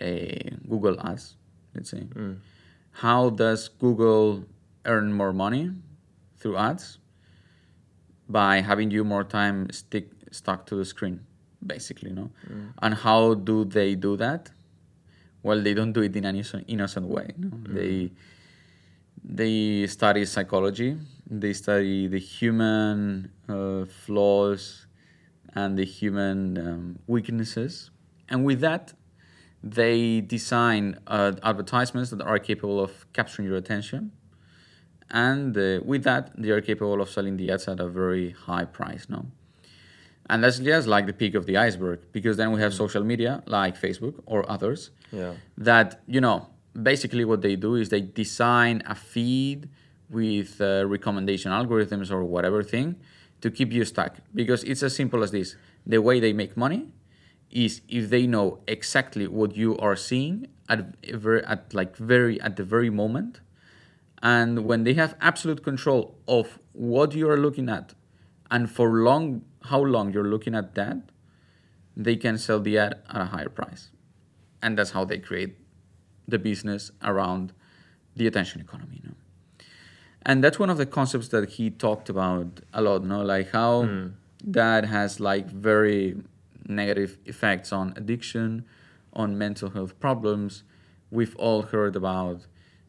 a 0.02 0.52
Google 0.68 1.00
Ads, 1.00 1.36
let's 1.74 1.90
say. 1.92 2.08
How 2.92 3.30
does 3.30 3.68
Google 3.70 4.46
earn 4.86 5.14
more 5.14 5.34
money 5.34 5.72
through 6.46 6.58
ads? 6.58 7.00
By 8.30 8.62
having 8.62 8.92
you 8.92 9.04
more 9.04 9.24
time 9.24 9.58
stick 9.72 10.06
stuck 10.32 10.68
to 10.68 10.75
the 10.75 10.86
screen, 10.86 11.22
basically, 11.66 12.12
no? 12.12 12.30
And 12.84 12.94
how 12.94 13.34
do 13.34 13.66
they 13.66 13.96
do 13.96 14.16
that? 14.18 14.52
Well, 15.42 15.60
they 15.62 15.74
don't 15.74 15.94
do 15.94 16.02
it 16.02 16.16
in 16.16 16.25
an 16.25 16.36
innocent, 16.36 16.66
innocent 16.68 17.08
way. 17.08 17.28
No? 17.38 17.50
They 17.78 18.12
they 19.24 19.88
study 19.88 20.25
psychology. 20.25 20.98
They 21.44 21.54
study 21.54 22.08
the 22.16 22.20
human 22.20 23.32
uh, 23.50 23.86
flaws 24.04 24.86
and 25.56 25.78
the 25.82 25.86
human 25.86 26.40
um, 26.58 27.00
weaknesses, 27.08 27.90
and 28.30 28.46
with 28.46 28.60
that, 28.68 28.94
they 29.64 30.22
design 30.22 31.00
uh, 31.08 31.32
advertisements 31.42 32.10
that 32.12 32.22
are 32.22 32.38
capable 32.38 32.80
of 32.80 32.92
capturing 33.14 33.48
your 33.48 33.58
attention 33.58 34.12
and 35.12 35.58
uh, 35.58 35.80
with 35.84 36.04
that 36.04 36.32
they 36.38 36.50
are 36.50 36.62
capable 36.62 37.02
of 37.02 37.10
selling 37.10 37.38
the 37.38 37.52
ads 37.52 37.68
at 37.68 37.80
a 37.80 37.88
very 37.88 38.32
high 38.32 38.66
price 38.66 39.08
no? 39.10 39.26
And 40.28 40.44
that's 40.44 40.58
just 40.58 40.88
like 40.88 41.06
the 41.06 41.14
peak 41.14 41.36
of 41.36 41.46
the 41.46 41.56
iceberg 41.58 42.00
because 42.12 42.36
then 42.38 42.52
we 42.52 42.60
have 42.62 42.74
social 42.74 43.04
media 43.04 43.44
like 43.46 43.80
facebook 43.80 44.16
or 44.26 44.50
others 44.50 44.90
Yeah. 45.12 45.34
that 45.58 46.02
you 46.08 46.20
know 46.20 46.50
basically 46.82 47.26
what 47.26 47.42
they 47.42 47.56
do 47.56 47.76
is 47.76 47.90
they 47.90 48.02
design 48.02 48.82
a 48.86 48.96
feed 48.96 49.70
with 50.10 50.60
uh, 50.62 50.86
recommendation 50.88 51.52
algorithms 51.52 52.12
or 52.12 52.24
whatever 52.24 52.64
thing 52.64 52.96
to 53.42 53.50
keep 53.52 53.72
you 53.72 53.86
stuck. 53.86 54.18
Because 54.34 54.64
it's 54.64 54.84
as 54.84 54.96
simple 54.96 55.24
as 55.24 55.32
this. 55.32 55.56
The 55.86 56.02
way 56.02 56.20
they 56.20 56.34
make 56.34 56.58
money 56.58 56.88
is 57.52 57.82
if 57.88 58.10
they 58.10 58.28
know 58.28 58.60
exactly 58.68 59.28
what 59.28 59.56
you 59.56 59.78
are 59.78 59.96
seeing 59.96 60.48
at 60.68 60.96
at 61.48 61.74
like 61.74 61.96
very 61.96 62.42
at 62.42 62.56
the 62.56 62.64
very 62.64 62.90
moment 62.90 63.40
and 64.25 64.65
when 64.65 64.84
they 64.86 64.96
have 64.96 65.15
absolute 65.22 65.63
control 65.63 66.17
of 66.27 66.58
what 66.74 67.13
you 67.13 67.29
are 67.29 67.38
looking 67.38 67.70
at 67.70 67.94
and 68.50 68.72
for 68.72 68.89
long 68.89 69.44
how 69.70 69.79
long 69.79 70.12
you're 70.12 70.32
looking 70.36 70.55
at 70.55 70.74
that 70.74 70.98
they 71.96 72.15
can 72.15 72.36
sell 72.38 72.60
the 72.60 72.77
ad 72.77 72.96
at 73.10 73.22
a 73.22 73.25
higher 73.25 73.50
price. 73.50 73.91
And 74.62 74.77
that's 74.77 74.91
how 74.91 75.05
they 75.05 75.20
create 75.20 75.55
the 76.27 76.39
business 76.39 76.91
around 77.03 77.53
the 78.15 78.25
attention 78.25 78.62
economy 78.62 79.00
you 79.03 79.10
know? 79.10 79.15
and 80.25 80.44
that's 80.44 80.58
one 80.58 80.72
of 80.72 80.77
the 80.77 80.88
concepts 80.88 81.27
that 81.27 81.50
he 81.51 81.70
talked 81.70 82.10
about 82.10 82.62
a 82.74 82.82
lot 82.82 83.03
no? 83.03 83.22
Like 83.22 83.51
how 83.51 83.84
hmm. 83.84 84.08
that 84.44 84.86
has 84.86 85.20
like 85.20 85.48
very 85.51 86.17
negative 86.67 87.20
effects 87.25 87.72
on 87.72 87.94
addiction 87.96 88.65
on 89.13 89.38
mental 89.38 89.70
health 89.70 90.00
problems. 90.00 90.63
We've 91.12 91.36
all 91.36 91.62
heard 91.62 91.96
about 91.96 92.48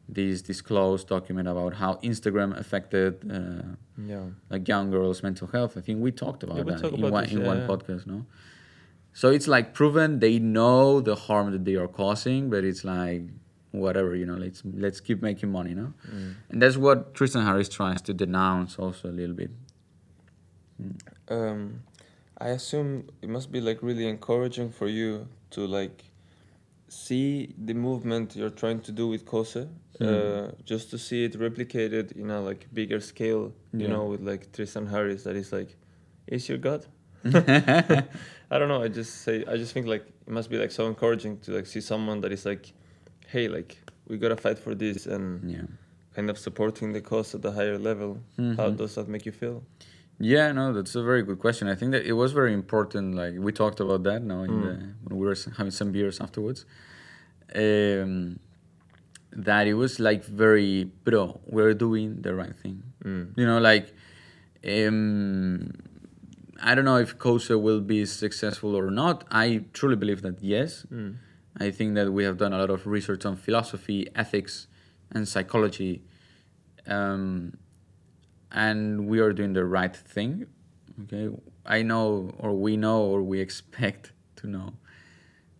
this 0.08 0.40
disclosed 0.42 1.08
document 1.08 1.48
about 1.48 1.74
how 1.74 1.94
instagram 1.96 2.56
affected 2.56 3.12
uh, 3.30 3.74
Yeah. 4.12 4.26
like 4.50 4.68
young 4.68 4.90
girls' 4.90 5.22
mental 5.22 5.48
health. 5.48 5.76
I 5.76 5.80
think 5.80 6.00
we 6.00 6.10
talked 6.12 6.42
about 6.44 6.58
Yeah, 6.58 6.62
we 6.64 6.72
that 6.72 6.80
talked 6.82 6.94
in 6.94 7.00
about 7.00 7.12
one 7.12 7.24
this, 7.24 7.32
in 7.32 7.40
yeah, 7.40 7.46
one 7.52 7.60
podcast, 7.66 8.06
no? 8.06 8.26
So 9.12 9.30
it's 9.30 9.48
like 9.48 9.72
proven 9.74 10.20
they 10.20 10.38
know 10.38 11.00
the 11.00 11.16
harm 11.26 11.50
that 11.52 11.64
they 11.64 11.74
are 11.76 11.88
causing, 11.88 12.50
but 12.50 12.62
it's 12.64 12.84
like 12.84 13.22
whatever, 13.72 14.14
you 14.14 14.26
know, 14.26 14.34
let's 14.44 14.62
let's 14.84 15.00
keep 15.00 15.22
making 15.22 15.50
money, 15.50 15.74
no? 15.74 15.94
Mm. 16.08 16.34
And 16.50 16.62
that's 16.62 16.76
what 16.76 17.14
Tristan 17.14 17.42
Harris 17.48 17.68
tries 17.68 18.00
to 18.02 18.12
denounce 18.14 18.78
also 18.78 19.08
a 19.08 19.16
little 19.20 19.34
bit. 19.34 19.50
Um, 21.28 21.82
I 22.38 22.48
assume 22.48 23.08
it 23.22 23.28
must 23.28 23.50
be 23.50 23.60
like 23.60 23.82
really 23.82 24.06
encouraging 24.08 24.70
for 24.70 24.86
you 24.88 25.28
to 25.50 25.66
like 25.66 26.04
see 26.88 27.54
the 27.58 27.74
movement 27.74 28.36
you're 28.36 28.50
trying 28.50 28.80
to 28.80 28.92
do 28.92 29.08
with 29.08 29.24
COSE, 29.24 29.66
uh, 30.00 30.50
just 30.64 30.90
to 30.90 30.98
see 30.98 31.24
it 31.24 31.32
replicated 31.38 32.12
in 32.12 32.30
a 32.30 32.40
like 32.40 32.66
bigger 32.72 33.00
scale. 33.00 33.52
You 33.72 33.80
Yeah. 33.86 33.88
know, 33.88 34.04
with 34.06 34.20
like 34.20 34.52
Tristan 34.52 34.86
Harris, 34.86 35.22
that 35.24 35.36
is 35.36 35.52
like, 35.52 35.76
is 36.26 36.48
your 36.48 36.58
God? 36.58 36.86
I 38.50 38.58
don't 38.58 38.68
know. 38.68 38.82
I 38.82 38.88
just 38.88 39.22
say 39.22 39.44
I 39.46 39.56
just 39.56 39.72
think 39.74 39.86
like 39.86 40.06
it 40.26 40.32
must 40.32 40.48
be 40.50 40.58
like 40.58 40.70
so 40.70 40.86
encouraging 40.86 41.38
to 41.40 41.52
like 41.52 41.66
see 41.66 41.80
someone 41.80 42.20
that 42.22 42.32
is 42.32 42.44
like, 42.46 42.72
hey, 43.28 43.48
like 43.48 43.78
we 44.08 44.16
gotta 44.18 44.36
fight 44.36 44.58
for 44.58 44.74
this 44.74 45.06
and 45.06 45.50
Yeah. 45.50 45.66
kind 46.14 46.30
of 46.30 46.38
supporting 46.38 46.92
the 46.92 47.00
cause 47.00 47.34
at 47.34 47.44
a 47.44 47.50
higher 47.50 47.78
level. 47.78 48.18
How 48.56 48.70
Mhm. 48.70 48.76
does 48.76 48.94
that 48.94 49.08
make 49.08 49.26
you 49.26 49.32
feel? 49.32 49.62
Yeah, 50.18 50.52
no, 50.52 50.72
that's 50.72 50.94
a 50.94 51.02
very 51.02 51.22
good 51.22 51.38
question. 51.38 51.68
I 51.68 51.74
think 51.74 51.92
that 51.92 52.06
it 52.06 52.14
was 52.14 52.32
very 52.32 52.52
important. 52.52 53.14
Like 53.14 53.34
we 53.38 53.52
talked 53.52 53.80
about 53.80 54.02
that 54.04 54.22
now 54.22 54.42
in 54.42 54.60
the, 54.62 54.74
when 55.04 55.18
we 55.18 55.26
were 55.26 55.36
having 55.56 55.70
some 55.70 55.92
beers 55.92 56.20
afterwards. 56.20 56.64
Um, 57.54 58.38
that 59.32 59.66
it 59.66 59.74
was 59.74 60.00
like 60.00 60.24
very, 60.24 60.84
bro, 60.84 61.40
we're 61.46 61.74
doing 61.74 62.22
the 62.22 62.34
right 62.34 62.56
thing. 62.56 62.82
Mm. 63.04 63.36
You 63.36 63.46
know, 63.46 63.58
like, 63.58 63.94
um, 64.66 65.70
I 66.62 66.74
don't 66.74 66.86
know 66.86 66.96
if 66.96 67.18
COSE 67.18 67.50
will 67.50 67.80
be 67.80 68.06
successful 68.06 68.74
or 68.74 68.90
not. 68.90 69.24
I 69.30 69.64
truly 69.74 69.96
believe 69.96 70.22
that 70.22 70.42
yes. 70.42 70.86
Mm. 70.90 71.16
I 71.58 71.70
think 71.70 71.94
that 71.94 72.12
we 72.12 72.24
have 72.24 72.38
done 72.38 72.52
a 72.54 72.58
lot 72.58 72.70
of 72.70 72.86
research 72.86 73.26
on 73.26 73.36
philosophy, 73.36 74.08
ethics, 74.14 74.66
and 75.10 75.28
psychology, 75.28 76.02
um, 76.86 77.56
and 78.56 79.06
we 79.06 79.20
are 79.20 79.32
doing 79.32 79.52
the 79.52 79.64
right 79.64 79.94
thing. 79.94 80.46
Okay, 81.04 81.28
I 81.64 81.82
know, 81.82 82.32
or 82.38 82.54
we 82.54 82.76
know, 82.76 83.02
or 83.02 83.22
we 83.22 83.38
expect 83.38 84.12
to 84.36 84.46
know 84.46 84.72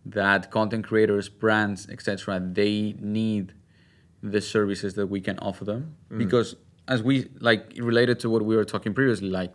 that 0.03 0.49
content 0.49 0.85
creators, 0.85 1.29
brands, 1.29 1.87
etc., 1.89 2.39
they 2.39 2.95
need 2.99 3.53
the 4.23 4.41
services 4.41 4.95
that 4.95 5.07
we 5.07 5.21
can 5.21 5.37
offer 5.39 5.63
them 5.63 5.95
mm. 6.11 6.17
because 6.17 6.55
as 6.87 7.03
we 7.03 7.29
like 7.39 7.73
related 7.77 8.19
to 8.19 8.29
what 8.31 8.43
we 8.43 8.55
were 8.55 8.65
talking 8.65 8.93
previously, 8.93 9.29
like 9.29 9.53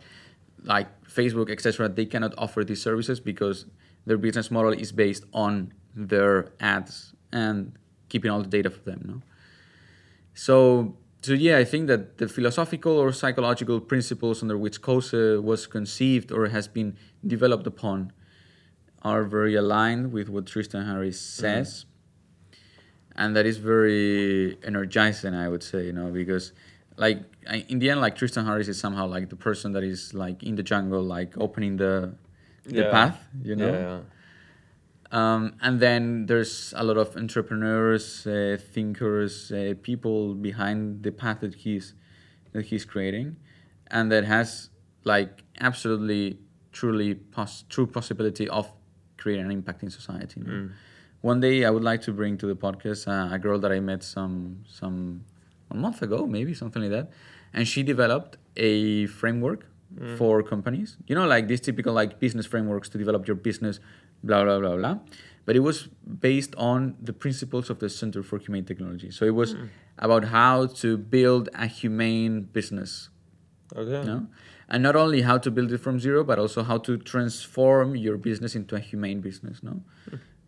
like 0.63 0.87
Facebook, 1.05 1.51
etc., 1.51 1.89
they 1.89 2.05
cannot 2.05 2.33
offer 2.37 2.63
these 2.63 2.81
services 2.81 3.19
because 3.19 3.65
their 4.05 4.17
business 4.17 4.49
model 4.49 4.71
is 4.71 4.93
based 4.93 5.25
on 5.33 5.73
their 5.93 6.53
ads 6.61 7.13
and 7.33 7.73
keeping 8.07 8.31
all 8.31 8.41
the 8.41 8.47
data 8.47 8.69
for 8.69 8.79
them. 8.79 9.01
No, 9.05 9.21
so 10.33 10.95
so 11.25 11.33
yeah, 11.33 11.57
I 11.57 11.65
think 11.65 11.87
that 11.87 12.17
the 12.17 12.27
philosophical 12.27 12.93
or 13.03 13.11
psychological 13.13 13.79
principles 13.79 14.41
under 14.43 14.57
which 14.57 14.81
COSE 14.81 15.39
was 15.41 15.67
conceived 15.67 16.31
or 16.31 16.47
has 16.49 16.67
been 16.67 16.95
developed 17.25 17.65
upon 17.67 18.11
are 19.01 19.23
very 19.23 19.55
aligned 19.55 20.11
with 20.13 20.27
what 20.29 20.45
Tristan 20.45 20.85
Harris 20.85 21.19
says. 21.19 21.69
Mm-hmm. 21.85 21.89
And 23.15 23.35
that 23.35 23.45
is 23.45 23.57
very 23.57 24.57
energizing, 24.63 25.35
I 25.35 25.47
would 25.47 25.61
say, 25.63 25.85
you 25.85 25.93
know, 25.93 26.09
because 26.11 26.51
like 26.97 27.19
I- 27.49 27.65
in 27.69 27.79
the 27.79 27.89
end, 27.91 28.01
like 28.01 28.15
Tristan 28.15 28.45
Harris 28.45 28.67
is 28.67 28.79
somehow 28.79 29.05
like 29.07 29.29
the 29.29 29.35
person 29.35 29.71
that 29.73 29.83
is 29.83 30.13
like 30.13 30.41
in 30.43 30.55
the 30.55 30.63
jungle, 30.63 31.01
like 31.03 31.37
opening 31.37 31.77
the 31.77 32.15
the 32.65 32.83
Yeah. 32.83 32.91
path, 32.91 33.17
you 33.43 33.55
know. 33.55 33.71
Yeah, 33.73 33.79
yeah. 33.79 33.99
Um, 35.13 35.41
and 35.61 35.79
then 35.79 36.25
there's 36.25 36.73
a 36.75 36.83
lot 36.83 36.97
of 36.97 37.15
entrepreneurs, 37.15 38.25
uh, 38.25 38.57
thinkers, 38.73 39.51
uh, 39.51 39.75
people 39.81 40.33
behind 40.33 41.03
the 41.03 41.11
path 41.11 41.39
that 41.41 41.53
he's 41.63 41.93
that 42.53 42.65
he's 42.65 42.85
creating, 42.93 43.27
and 43.95 44.11
that 44.11 44.25
has 44.25 44.69
like 45.03 45.43
absolutely, 45.59 46.39
truly, 46.71 47.09
pos- 47.35 47.63
true 47.69 47.87
possibility 47.87 48.47
of 48.49 48.65
creating 49.17 49.45
an 49.45 49.51
impact 49.51 49.83
in 49.83 49.89
society. 49.89 50.41
you 50.41 50.47
know. 50.47 50.69
One 51.21 51.39
day, 51.39 51.63
I 51.63 51.69
would 51.69 51.83
like 51.91 52.01
to 52.07 52.11
bring 52.11 52.37
to 52.39 52.47
the 52.47 52.55
podcast 52.55 53.07
uh, 53.07 53.33
a 53.33 53.39
girl 53.39 53.57
that 53.59 53.71
I 53.71 53.79
met 53.79 54.01
some 54.03 54.35
some 54.67 55.23
a 55.71 55.75
month 55.75 56.01
ago, 56.01 56.25
maybe 56.27 56.53
something 56.53 56.81
like 56.81 56.91
that, 56.91 57.11
and 57.53 57.67
she 57.67 57.83
developed 57.83 58.37
a 58.57 59.05
framework 59.07 59.61
for 60.17 60.41
companies. 60.41 60.97
You 61.07 61.13
know, 61.15 61.27
like 61.27 61.47
these 61.47 61.61
typical 61.61 61.93
like 61.93 62.19
business 62.19 62.45
frameworks 62.47 62.89
to 62.89 62.97
develop 62.97 63.27
your 63.27 63.35
business, 63.35 63.79
blah 64.23 64.43
blah 64.43 64.59
blah 64.59 64.77
blah. 64.77 64.97
But 65.45 65.55
it 65.55 65.59
was 65.59 65.89
based 66.29 66.55
on 66.55 66.95
the 67.01 67.11
principles 67.13 67.69
of 67.69 67.79
the 67.79 67.89
Center 67.89 68.23
for 68.23 68.37
Humane 68.39 68.63
Technology. 68.65 69.11
So 69.11 69.25
it 69.25 69.35
was 69.35 69.55
about 69.99 70.23
how 70.25 70.67
to 70.67 70.97
build 70.97 71.49
a 71.53 71.67
humane 71.67 72.41
business 72.57 73.09
Okay. 73.75 74.03
no? 74.07 74.27
and 74.69 74.83
not 74.83 74.95
only 74.95 75.21
how 75.21 75.37
to 75.39 75.49
build 75.51 75.71
it 75.71 75.79
from 75.79 75.99
zero 75.99 76.23
but 76.23 76.37
also 76.37 76.61
how 76.63 76.77
to 76.77 76.97
transform 76.97 77.95
your 77.95 78.17
business 78.17 78.55
into 78.55 78.75
a 78.75 78.79
humane 78.79 79.19
business 79.19 79.61
no 79.63 79.81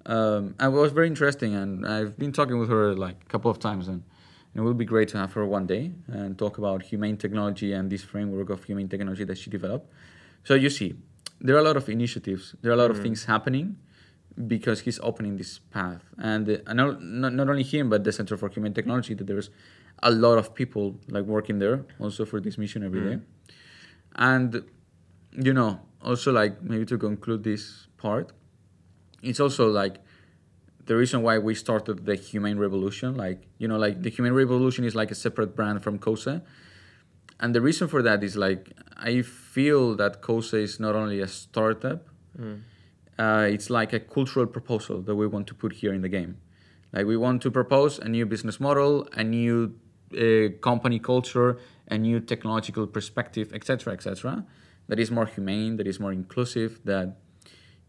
um, 0.05 0.53
and 0.59 0.73
it 0.73 0.77
was 0.77 0.91
very 0.91 1.07
interesting 1.07 1.55
and 1.55 1.87
i've 1.87 2.17
been 2.17 2.31
talking 2.31 2.59
with 2.59 2.69
her 2.69 2.93
like 2.95 3.17
a 3.23 3.29
couple 3.29 3.49
of 3.49 3.57
times 3.59 3.87
and 3.87 4.03
it 4.53 4.61
would 4.61 4.77
be 4.77 4.85
great 4.85 5.07
to 5.09 5.17
have 5.17 5.33
her 5.33 5.45
one 5.45 5.65
day 5.65 5.91
and 6.07 6.37
talk 6.37 6.57
about 6.59 6.83
humane 6.83 7.17
technology 7.17 7.73
and 7.73 7.89
this 7.91 8.03
framework 8.03 8.49
of 8.49 8.63
humane 8.63 8.87
technology 8.87 9.23
that 9.23 9.37
she 9.37 9.49
developed 9.49 9.91
so 10.43 10.53
you 10.53 10.69
see 10.69 10.93
there 11.41 11.55
are 11.55 11.59
a 11.59 11.63
lot 11.63 11.77
of 11.77 11.89
initiatives. 11.89 12.55
There 12.61 12.71
are 12.71 12.75
a 12.75 12.77
lot 12.77 12.91
of 12.91 13.01
things 13.01 13.25
happening 13.25 13.77
because 14.47 14.81
he's 14.81 14.99
opening 15.01 15.37
this 15.37 15.59
path. 15.59 16.03
And, 16.17 16.49
uh, 16.49 16.57
and 16.67 16.77
not, 16.77 17.01
not, 17.01 17.33
not 17.33 17.49
only 17.49 17.63
him 17.63 17.89
but 17.89 18.03
the 18.03 18.11
center 18.11 18.37
for 18.37 18.49
Human 18.49 18.73
technology 18.73 19.13
that 19.13 19.25
there's 19.25 19.49
a 20.03 20.11
lot 20.11 20.37
of 20.37 20.53
people 20.53 20.99
like 21.07 21.23
working 21.23 21.59
there 21.59 21.85
also 21.99 22.25
for 22.25 22.39
this 22.39 22.57
mission 22.57 22.83
every 22.83 23.01
day. 23.01 23.19
And 24.15 24.63
you 25.37 25.53
know 25.53 25.79
also 26.01 26.31
like 26.31 26.61
maybe 26.61 26.85
to 26.85 26.97
conclude 26.97 27.43
this 27.43 27.87
part 27.97 28.31
it's 29.21 29.39
also 29.39 29.69
like 29.69 29.97
the 30.85 30.95
reason 30.95 31.21
why 31.23 31.37
we 31.37 31.55
started 31.55 32.05
the 32.05 32.15
humane 32.15 32.57
revolution 32.57 33.15
like 33.15 33.47
you 33.57 33.67
know 33.67 33.77
like 33.77 34.01
the 34.01 34.09
humane 34.09 34.33
revolution 34.33 34.85
is 34.85 34.95
like 34.95 35.11
a 35.11 35.15
separate 35.15 35.55
brand 35.55 35.83
from 35.83 35.97
COSE 35.97 36.41
and 37.39 37.55
the 37.55 37.61
reason 37.61 37.87
for 37.87 38.01
that 38.01 38.23
is 38.23 38.35
like 38.35 38.71
i 38.97 39.21
feel 39.55 39.95
that 40.01 40.11
COSE 40.27 40.53
is 40.67 40.79
not 40.85 40.93
only 41.01 41.19
a 41.27 41.27
startup 41.27 42.01
uh, 43.23 43.47
it's 43.55 43.69
like 43.79 43.91
a 43.99 44.01
cultural 44.15 44.47
proposal 44.57 44.97
that 45.07 45.15
we 45.21 45.25
want 45.35 45.45
to 45.47 45.53
put 45.61 45.71
here 45.81 45.93
in 45.97 46.01
the 46.01 46.09
game. 46.17 46.33
Like 46.93 47.05
we 47.13 47.17
want 47.25 47.41
to 47.45 47.49
propose 47.59 47.93
a 48.07 48.09
new 48.17 48.25
business 48.33 48.57
model 48.67 48.91
a 49.13 49.23
new 49.23 49.55
uh, 50.13 50.49
company 50.69 50.99
culture 50.99 51.49
a 51.95 51.97
new 52.07 52.17
technological 52.31 52.85
perspective 52.97 53.47
etc 53.53 53.93
etc 53.97 54.45
that 54.89 54.99
is 55.03 55.09
more 55.17 55.27
humane 55.35 55.71
that 55.77 55.87
is 55.87 55.97
more 55.99 56.13
inclusive 56.21 56.71
that 56.91 57.07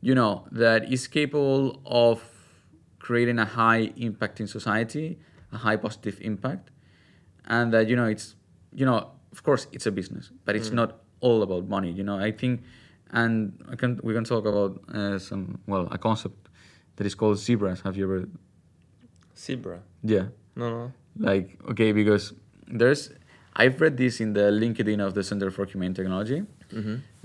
you 0.08 0.14
know 0.20 0.32
that 0.62 0.80
is 0.92 1.02
capable 1.18 1.80
of 1.84 2.16
creating 3.06 3.38
a 3.38 3.48
high 3.60 3.82
impact 4.08 4.40
in 4.42 4.46
society 4.58 5.06
a 5.52 5.58
high 5.66 5.78
positive 5.86 6.16
impact 6.30 6.70
and 7.56 7.72
that 7.74 7.84
you 7.90 7.96
know 7.98 8.08
it's 8.14 8.26
you 8.80 8.86
know 8.88 8.98
of 9.34 9.42
course 9.46 9.62
it's 9.74 9.86
a 9.86 9.92
business 10.00 10.24
but 10.44 10.52
it's 10.56 10.70
not 10.80 10.90
all 11.20 11.42
about 11.42 11.66
money 11.68 11.90
you 11.90 12.04
know 12.04 12.18
i 12.18 12.30
think 12.30 12.62
and 13.10 13.52
I 13.70 13.76
can 13.76 14.00
we 14.02 14.12
can 14.14 14.24
talk 14.24 14.44
about 14.46 14.80
uh, 14.94 15.18
some 15.18 15.58
well 15.66 15.88
a 15.90 15.98
concept 15.98 16.48
that 16.96 17.06
is 17.06 17.14
called 17.14 17.38
zebras 17.38 17.80
have 17.82 17.96
you 17.96 18.04
ever 18.04 18.28
Zebra. 19.36 19.80
yeah 20.02 20.26
No, 20.56 20.70
no. 20.70 20.92
like 21.18 21.58
okay 21.70 21.92
because 21.92 22.32
there's 22.66 23.10
i've 23.54 23.80
read 23.80 23.96
this 23.96 24.20
in 24.20 24.32
the 24.32 24.50
linkedin 24.50 25.00
of 25.06 25.14
the 25.14 25.22
center 25.22 25.50
for 25.50 25.64
humane 25.66 25.94
technology 25.94 26.42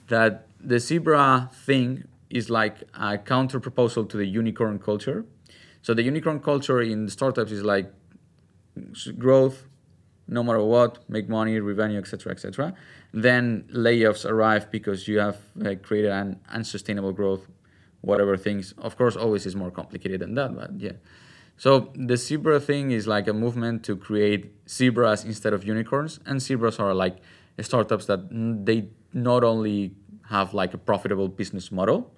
that 0.08 0.48
the 0.60 0.80
zebra 0.80 1.50
thing 1.66 2.04
is 2.30 2.50
like 2.50 2.84
a 2.94 3.18
counter 3.18 3.60
proposal 3.60 4.06
to 4.06 4.18
the 4.18 4.26
unicorn 4.26 4.78
culture 4.80 5.26
so 5.82 5.94
the 5.94 6.04
unicorn 6.04 6.40
culture 6.40 6.82
in 6.82 7.10
startups 7.10 7.52
is 7.52 7.64
like 7.64 7.92
growth 9.18 9.66
no 10.32 10.42
matter 10.42 10.64
what 10.64 11.08
make 11.08 11.30
money 11.30 11.60
revenue 11.60 12.00
etc 12.00 12.32
etc 12.32 12.74
then 13.14 13.64
layoffs 13.74 14.24
arrive 14.26 14.72
because 14.72 15.08
you 15.08 15.20
have 15.20 15.38
uh, 15.64 15.76
created 15.84 16.12
an 16.12 16.40
unsustainable 16.50 17.12
growth 17.12 17.46
whatever 18.02 18.36
things. 18.36 18.74
Of 18.78 18.98
course 18.98 19.16
always 19.16 19.46
is 19.46 19.56
more 19.56 19.72
complicated 19.72 20.20
than 20.22 20.34
that 20.36 20.56
but 20.56 20.72
yeah. 20.80 20.94
So 21.58 21.92
the 21.96 22.18
zebra 22.18 22.60
thing 22.60 22.92
is 22.92 23.06
like 23.08 23.28
a 23.28 23.34
movement 23.34 23.84
to 23.86 23.96
create 23.96 24.52
zebras 24.68 25.24
instead 25.24 25.54
of 25.54 25.64
unicorns 25.64 26.20
and 26.26 26.42
zebras 26.42 26.80
are 26.80 26.94
like 26.94 27.18
startups 27.60 28.06
that 28.06 28.22
they 28.66 28.90
not 29.14 29.44
only 29.44 29.94
have 30.30 30.54
like 30.54 30.74
a 30.74 30.78
profitable 30.78 31.28
business 31.28 31.72
model 31.72 32.12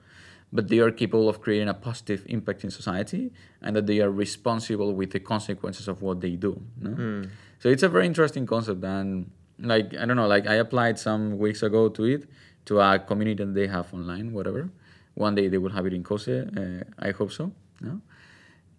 but 0.53 0.67
they 0.67 0.77
are 0.77 0.91
capable 0.91 1.27
of 1.27 1.41
creating 1.41 1.67
a 1.67 1.73
positive 1.73 2.23
impact 2.29 2.63
in 2.63 2.69
society 2.69 3.31
and 3.61 3.75
that 3.75 3.87
they 3.87 3.99
are 3.99 4.11
responsible 4.11 4.93
with 4.93 5.11
the 5.11 5.19
consequences 5.19 5.87
of 5.87 6.01
what 6.01 6.21
they 6.21 6.35
do 6.35 6.61
no? 6.79 7.23
so 7.59 7.69
it's 7.69 7.83
a 7.83 7.89
very 7.89 8.05
interesting 8.05 8.45
concept 8.45 8.83
and 8.83 9.29
like 9.59 9.93
i 9.95 10.05
don't 10.05 10.15
know 10.15 10.27
like 10.27 10.47
i 10.47 10.55
applied 10.55 10.97
some 10.99 11.37
weeks 11.37 11.63
ago 11.63 11.89
to 11.89 12.03
it 12.05 12.29
to 12.65 12.79
a 12.79 12.99
community 12.99 13.43
that 13.43 13.53
they 13.53 13.67
have 13.67 13.91
online 13.93 14.31
whatever 14.31 14.69
one 15.15 15.35
day 15.35 15.47
they 15.47 15.57
will 15.57 15.69
have 15.69 15.85
it 15.85 15.93
in 15.93 16.03
COSE. 16.03 16.27
Uh, 16.27 16.83
i 16.99 17.11
hope 17.11 17.31
so 17.31 17.51
no? 17.81 18.01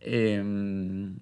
um, 0.06 1.20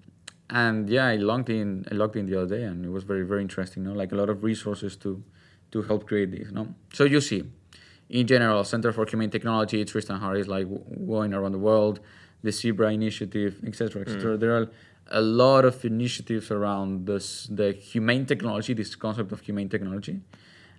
and 0.49 0.89
yeah 0.89 1.07
i 1.07 1.15
logged 1.15 1.49
in 1.49 1.85
i 1.91 1.95
logged 1.95 2.15
in 2.15 2.25
the 2.25 2.39
other 2.39 2.57
day 2.57 2.63
and 2.63 2.85
it 2.85 2.89
was 2.89 3.03
very 3.03 3.23
very 3.23 3.41
interesting 3.41 3.83
no? 3.83 3.93
like 3.93 4.11
a 4.11 4.15
lot 4.15 4.29
of 4.29 4.43
resources 4.43 4.95
to 4.95 5.23
to 5.71 5.81
help 5.83 6.07
create 6.07 6.31
this 6.31 6.51
no 6.51 6.67
so 6.93 7.03
you 7.03 7.21
see 7.21 7.43
in 8.09 8.27
general, 8.27 8.63
Center 8.63 8.91
for 8.91 9.05
Humane 9.05 9.29
Technology, 9.29 9.83
Tristan 9.85 10.19
Harris, 10.19 10.47
like 10.47 10.67
going 11.07 11.33
around 11.33 11.53
the 11.53 11.59
world, 11.59 11.99
the 12.43 12.51
Zebra 12.51 12.91
Initiative, 12.91 13.59
etc., 13.65 14.01
etc. 14.01 14.37
There 14.37 14.55
are 14.55 14.69
a 15.07 15.21
lot 15.21 15.65
of 15.65 15.83
initiatives 15.83 16.51
around 16.51 17.05
this, 17.07 17.47
the 17.47 17.71
humane 17.71 18.25
technology, 18.25 18.73
this 18.73 18.95
concept 18.95 19.31
of 19.31 19.41
humane 19.41 19.69
technology, 19.69 20.21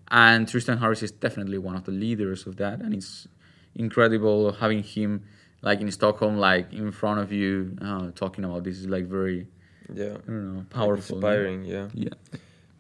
and 0.09 0.49
Tristan 0.49 0.79
Harris 0.79 1.03
is 1.03 1.13
definitely 1.13 1.59
one 1.59 1.77
of 1.77 1.85
the 1.85 1.93
leaders 1.93 2.47
of 2.47 2.57
that, 2.57 2.81
and 2.81 2.95
it's 2.95 3.27
incredible 3.75 4.53
having 4.53 4.83
him 4.83 5.25
like 5.63 5.81
in 5.81 5.91
Stockholm, 5.91 6.37
like 6.37 6.73
in 6.73 6.93
front 6.93 7.21
of 7.21 7.33
you, 7.33 7.77
uh, 7.81 8.11
talking 8.15 8.45
about 8.45 8.65
this 8.65 8.79
is 8.79 8.87
like 8.87 9.07
very, 9.07 9.49
Yeah. 9.93 10.05
I 10.05 10.27
don't 10.27 10.55
know, 10.55 10.67
powerful. 10.69 11.17
Inspiring, 11.17 11.65
yeah. 11.65 11.89
Yeah. 11.95 12.11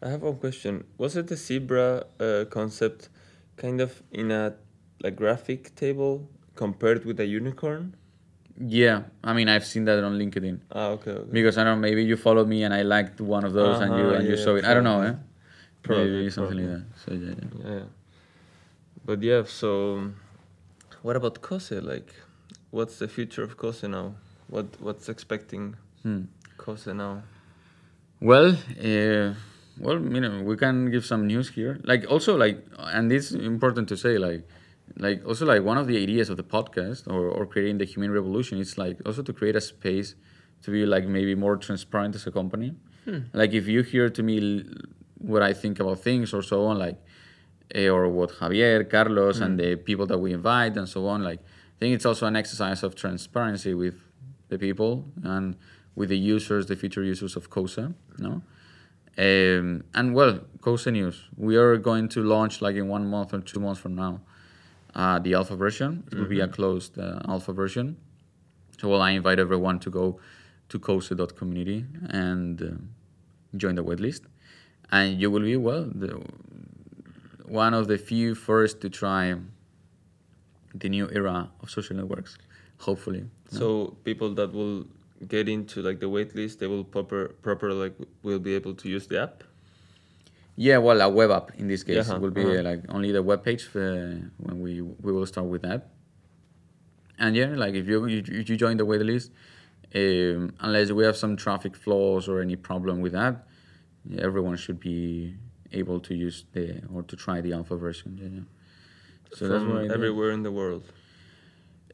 I 0.02 0.10
have 0.10 0.22
one 0.22 0.36
question. 0.36 0.84
Was 0.98 1.16
it 1.16 1.28
the 1.28 1.36
zebra 1.36 2.04
uh, 2.20 2.44
concept 2.50 3.08
kind 3.56 3.80
of 3.80 4.02
in 4.12 4.30
a 4.30 4.54
like 5.02 5.16
graphic 5.16 5.74
table 5.74 6.28
compared 6.54 7.04
with 7.04 7.20
a 7.20 7.26
unicorn? 7.26 7.94
Yeah, 8.56 9.02
I 9.24 9.32
mean, 9.32 9.48
I've 9.48 9.66
seen 9.66 9.84
that 9.86 10.02
on 10.04 10.16
LinkedIn. 10.18 10.60
Ah, 10.70 10.88
okay, 10.90 11.10
okay. 11.10 11.30
Because 11.32 11.58
I 11.58 11.64
don't 11.64 11.80
know, 11.80 11.88
maybe 11.88 12.04
you 12.04 12.16
followed 12.16 12.46
me 12.48 12.62
and 12.62 12.72
I 12.72 12.82
liked 12.82 13.20
one 13.20 13.44
of 13.44 13.52
those 13.52 13.80
and 13.80 13.96
you 13.98 14.04
Uh-huh, 14.06 14.14
and 14.18 14.24
you 14.28 14.36
yeah, 14.36 14.44
saw 14.44 14.54
it. 14.54 14.64
I 14.64 14.74
don't 14.74 14.84
know, 14.84 15.00
eh? 15.02 15.14
probably. 15.82 16.10
maybe 16.10 16.30
something 16.30 16.58
probably. 16.58 16.74
like 16.74 16.88
that. 16.88 17.00
So 17.02 17.14
yeah, 17.14 17.34
yeah. 17.40 17.70
Yeah, 17.70 17.78
yeah. 17.80 17.88
But 19.04 19.22
yeah, 19.22 19.42
so 19.44 20.12
what 21.02 21.16
about 21.16 21.40
COSE? 21.42 21.72
Like, 21.82 22.14
what's 22.70 22.98
the 22.98 23.08
future 23.08 23.42
of 23.42 23.56
COSE 23.56 23.84
now? 23.88 24.14
What 24.48 24.66
what's 24.80 25.08
expecting 25.08 25.74
Hmm. 26.02 26.22
COSE 26.56 26.94
now? 26.94 27.22
Well, 28.20 28.56
uh, 28.80 29.34
well, 29.78 30.00
you 30.00 30.20
know, 30.20 30.42
we 30.42 30.56
can 30.56 30.90
give 30.90 31.04
some 31.04 31.26
news 31.26 31.50
here. 31.50 31.80
Like 31.84 32.06
also 32.10 32.36
like, 32.36 32.64
and 32.78 33.10
it's 33.12 33.32
important 33.32 33.88
to 33.88 33.96
say 33.96 34.18
like, 34.18 34.48
like 34.96 35.26
also 35.26 35.46
like 35.46 35.62
one 35.62 35.78
of 35.78 35.86
the 35.86 36.00
ideas 36.02 36.28
of 36.30 36.36
the 36.36 36.44
podcast 36.44 37.06
or, 37.08 37.28
or 37.28 37.46
creating 37.46 37.78
the 37.78 37.84
human 37.84 38.10
revolution 38.10 38.58
is 38.58 38.78
like 38.78 38.98
also 39.06 39.22
to 39.22 39.32
create 39.32 39.56
a 39.56 39.60
space 39.60 40.14
to 40.62 40.70
be 40.70 40.86
like 40.86 41.06
maybe 41.06 41.34
more 41.34 41.56
transparent 41.56 42.14
as 42.14 42.26
a 42.26 42.30
company. 42.30 42.74
Like 43.32 43.52
if 43.52 43.66
you 43.68 43.82
hear 43.82 44.08
to 44.08 44.22
me 44.22 44.64
what 45.18 45.42
I 45.42 45.52
think 45.52 45.80
about 45.80 46.00
things 46.00 46.32
or 46.32 46.42
so 46.42 46.66
on, 46.66 46.78
like 46.78 46.98
eh, 47.74 47.88
or 47.88 48.08
what 48.08 48.30
Javier, 48.30 48.88
Carlos, 48.88 49.40
and 49.40 49.58
the 49.58 49.76
people 49.76 50.06
that 50.06 50.18
we 50.18 50.32
invite 50.32 50.76
and 50.76 50.88
so 50.88 51.06
on. 51.06 51.22
Like, 51.22 51.40
I 51.40 51.78
think 51.80 51.94
it's 51.94 52.06
also 52.06 52.26
an 52.26 52.36
exercise 52.36 52.82
of 52.82 52.94
transparency 52.94 53.74
with 53.74 53.96
the 54.48 54.58
people 54.58 55.04
and 55.22 55.56
with 55.94 56.08
the 56.08 56.18
users, 56.18 56.66
the 56.66 56.76
future 56.76 57.02
users 57.02 57.36
of 57.36 57.50
COSE. 57.50 57.78
No, 58.18 58.42
um, 59.16 59.84
and 59.94 60.14
well, 60.14 60.40
COSE 60.60 60.86
news. 60.88 61.22
We 61.36 61.56
are 61.56 61.76
going 61.76 62.08
to 62.10 62.22
launch 62.22 62.60
like 62.60 62.76
in 62.76 62.88
one 62.88 63.08
month 63.08 63.32
or 63.32 63.40
two 63.40 63.60
months 63.60 63.80
from 63.80 63.94
now. 63.94 64.20
Uh, 64.94 65.18
the 65.18 65.34
alpha 65.34 65.56
version. 65.56 66.04
It 66.12 66.18
will 66.18 66.26
be 66.26 66.40
a 66.40 66.46
closed 66.46 66.98
uh, 66.98 67.18
alpha 67.26 67.52
version. 67.52 67.96
So, 68.78 68.88
well, 68.88 69.02
I 69.02 69.10
invite 69.10 69.40
everyone 69.40 69.80
to 69.80 69.90
go 69.90 70.20
to 70.68 70.78
COSE.community 70.78 71.84
and 72.10 72.62
uh, 72.62 72.66
join 73.56 73.74
the 73.74 73.84
waitlist. 73.84 74.22
And 74.92 75.20
you 75.20 75.30
will 75.30 75.42
be, 75.42 75.56
well, 75.56 75.90
the, 75.92 76.22
one 77.46 77.74
of 77.74 77.88
the 77.88 77.98
few 77.98 78.34
first 78.34 78.80
to 78.82 78.88
try 78.88 79.34
the 80.74 80.88
new 80.88 81.08
era 81.10 81.50
of 81.60 81.70
social 81.70 81.96
networks, 81.96 82.38
hopefully. 82.78 83.24
no? 83.52 83.58
So 83.58 83.96
people 84.04 84.34
that 84.34 84.52
will 84.52 84.86
get 85.28 85.48
into 85.48 85.82
like 85.82 86.00
the 86.00 86.08
wait 86.08 86.34
list, 86.34 86.60
they 86.60 86.66
will 86.66 86.84
proper 86.84 87.28
proper 87.42 87.72
like 87.72 87.94
will 88.22 88.38
be 88.38 88.54
able 88.54 88.74
to 88.74 88.88
use 88.88 89.06
the 89.06 89.22
app. 89.22 89.44
Yeah, 90.56 90.78
well, 90.78 91.00
a 91.00 91.08
web 91.08 91.30
app 91.30 91.52
in 91.56 91.66
this 91.66 91.82
case 91.82 92.08
Yeah, 92.08 92.18
will 92.18 92.30
be 92.30 92.42
uh-huh. 92.42 92.60
uh, 92.60 92.62
like 92.62 92.82
only 92.88 93.10
the 93.10 93.22
web 93.22 93.44
page 93.44 93.68
uh, 93.74 93.80
when 94.38 94.60
we 94.60 94.80
we 94.80 95.12
will 95.12 95.26
start 95.26 95.46
with 95.46 95.62
that. 95.62 95.90
And 97.18 97.36
yeah, 97.36 97.54
like 97.56 97.74
if 97.74 97.86
you 97.86 98.06
you, 98.06 98.22
you 98.26 98.56
join 98.56 98.76
the 98.76 98.84
wait 98.84 99.00
list, 99.00 99.32
um, 99.94 100.52
unless 100.60 100.90
we 100.90 101.04
have 101.04 101.16
some 101.16 101.36
traffic 101.36 101.76
flaws 101.76 102.28
or 102.28 102.40
any 102.40 102.56
problem 102.56 103.00
with 103.00 103.12
that, 103.12 103.46
everyone 104.18 104.56
should 104.56 104.80
be 104.80 105.34
able 105.72 106.00
to 106.00 106.14
use 106.14 106.44
the 106.52 106.82
or 106.92 107.02
to 107.02 107.16
try 107.16 107.40
the 107.40 107.52
alpha 107.52 107.76
version. 107.76 108.18
Yeah. 108.22 109.36
So 109.36 109.48
From 109.48 109.90
everywhere 109.90 110.30
in 110.30 110.42
the 110.44 110.52
world. 110.52 110.84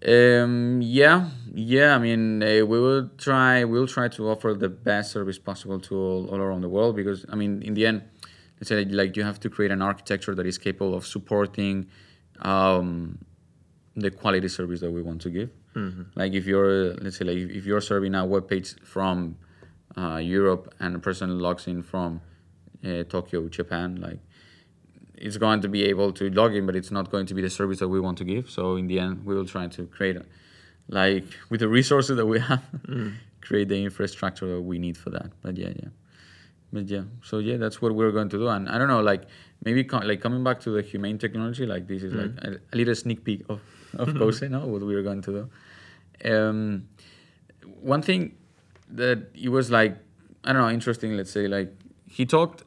Um, 0.06 0.80
yeah, 0.82 1.28
yeah. 1.52 1.94
I 1.94 1.98
mean, 1.98 2.42
uh, 2.42 2.64
we 2.64 2.80
will 2.80 3.10
try. 3.18 3.64
We'll 3.64 3.86
try 3.86 4.08
to 4.08 4.30
offer 4.30 4.54
the 4.54 4.68
best 4.68 5.12
service 5.12 5.38
possible 5.38 5.78
to 5.80 5.94
all, 5.96 6.26
all 6.30 6.38
around 6.38 6.62
the 6.62 6.68
world 6.70 6.96
because 6.96 7.26
I 7.28 7.36
mean, 7.36 7.62
in 7.62 7.74
the 7.74 7.86
end, 7.86 8.02
let's 8.58 8.68
say 8.68 8.84
like 8.84 9.16
you 9.16 9.24
have 9.24 9.38
to 9.40 9.50
create 9.50 9.70
an 9.70 9.82
architecture 9.82 10.34
that 10.34 10.46
is 10.46 10.56
capable 10.58 10.94
of 10.94 11.06
supporting 11.06 11.86
um, 12.40 13.18
the 13.94 14.10
quality 14.10 14.48
service 14.48 14.80
that 14.80 14.90
we 14.90 15.02
want 15.02 15.20
to 15.22 15.30
give. 15.30 15.50
Like 16.14 16.32
if 16.32 16.46
you're, 16.46 16.94
let's 16.94 17.18
say, 17.18 17.24
like 17.26 17.36
if 17.36 17.66
you're 17.66 17.80
serving 17.82 18.14
a 18.14 18.24
web 18.24 18.48
page 18.48 18.74
from 18.82 19.36
uh, 19.96 20.16
Europe 20.16 20.74
and 20.80 20.96
a 20.96 20.98
person 20.98 21.38
logs 21.38 21.66
in 21.66 21.82
from 21.82 22.22
uh, 22.84 23.02
Tokyo, 23.04 23.48
Japan, 23.48 23.96
like 24.00 24.18
it's 25.20 25.36
going 25.36 25.60
to 25.60 25.68
be 25.68 25.84
able 25.84 26.12
to 26.12 26.30
log 26.30 26.54
in, 26.54 26.66
but 26.66 26.74
it's 26.74 26.90
not 26.90 27.10
going 27.10 27.26
to 27.26 27.34
be 27.34 27.42
the 27.42 27.50
service 27.50 27.78
that 27.78 27.88
we 27.88 28.00
want 28.00 28.18
to 28.18 28.24
give. 28.24 28.50
So 28.50 28.76
in 28.76 28.86
the 28.86 28.98
end, 28.98 29.24
we 29.24 29.34
will 29.34 29.46
try 29.46 29.66
to 29.68 29.86
create, 29.86 30.16
a, 30.16 30.24
like 30.88 31.24
with 31.50 31.60
the 31.60 31.68
resources 31.68 32.16
that 32.16 32.26
we 32.26 32.40
have, 32.40 32.62
create 33.40 33.68
the 33.68 33.84
infrastructure 33.84 34.46
that 34.46 34.62
we 34.62 34.78
need 34.78 34.96
for 34.96 35.10
that. 35.10 35.30
But 35.42 35.56
yeah, 35.58 35.68
yeah, 35.76 35.88
but 36.72 36.88
yeah. 36.88 37.02
So 37.22 37.38
yeah, 37.38 37.58
that's 37.58 37.82
what 37.82 37.94
we're 37.94 38.12
going 38.12 38.30
to 38.30 38.38
do. 38.38 38.48
And 38.48 38.68
I 38.68 38.78
don't 38.78 38.88
know, 38.88 39.02
like 39.02 39.24
maybe 39.64 39.84
co- 39.84 39.98
like 39.98 40.20
coming 40.20 40.42
back 40.42 40.60
to 40.60 40.70
the 40.70 40.82
humane 40.82 41.18
technology, 41.18 41.66
like 41.66 41.86
this 41.86 42.02
is 42.02 42.14
like 42.14 42.32
a, 42.42 42.58
a 42.72 42.76
little 42.76 42.94
sneak 42.94 43.22
peek 43.24 43.42
of 43.48 43.60
of 43.94 44.14
COSE, 44.18 44.42
no, 44.42 44.66
what 44.66 44.82
we're 44.82 45.02
going 45.02 45.22
to 45.22 45.48
do. 46.22 46.32
Um, 46.32 46.88
one 47.80 48.02
thing 48.02 48.36
that 48.88 49.28
it 49.34 49.50
was 49.50 49.70
like 49.70 49.98
I 50.44 50.52
don't 50.52 50.62
know 50.62 50.70
interesting. 50.70 51.16
Let's 51.16 51.30
say 51.30 51.46
like 51.46 51.74
he 52.06 52.24
talked 52.24 52.64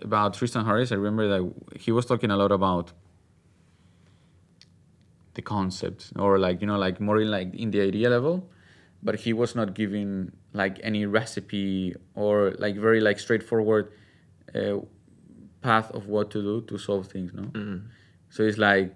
about 0.00 0.34
Tristan 0.34 0.64
Harris. 0.64 0.92
I 0.92 0.96
remember 0.96 1.28
that 1.28 1.52
he 1.80 1.92
was 1.92 2.06
talking 2.06 2.30
a 2.30 2.36
lot 2.36 2.52
about 2.52 2.92
the 5.34 5.42
concept 5.42 6.12
or 6.16 6.38
like 6.38 6.60
you 6.60 6.66
know 6.66 6.78
like 6.78 7.00
more 7.00 7.20
in 7.20 7.30
like 7.30 7.54
in 7.54 7.70
the 7.70 7.80
idea 7.80 8.08
level, 8.08 8.48
but 9.02 9.16
he 9.16 9.32
was 9.32 9.54
not 9.54 9.74
giving 9.74 10.32
like 10.52 10.78
any 10.82 11.06
recipe 11.06 11.94
or 12.14 12.52
like 12.58 12.76
very 12.76 13.00
like 13.00 13.18
straightforward 13.18 13.92
uh, 14.54 14.76
path 15.60 15.90
of 15.90 16.06
what 16.06 16.30
to 16.30 16.42
do 16.42 16.60
to 16.68 16.78
solve 16.78 17.08
things. 17.08 17.32
No, 17.34 17.50
so 18.30 18.42
it's 18.42 18.58
like 18.58 18.94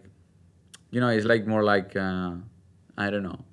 you 0.90 1.00
know 1.00 1.08
it's 1.08 1.26
like 1.26 1.46
more 1.46 1.64
like 1.64 1.96
uh, 1.96 2.32
I 2.96 3.10
don't 3.10 3.22
know 3.22 3.44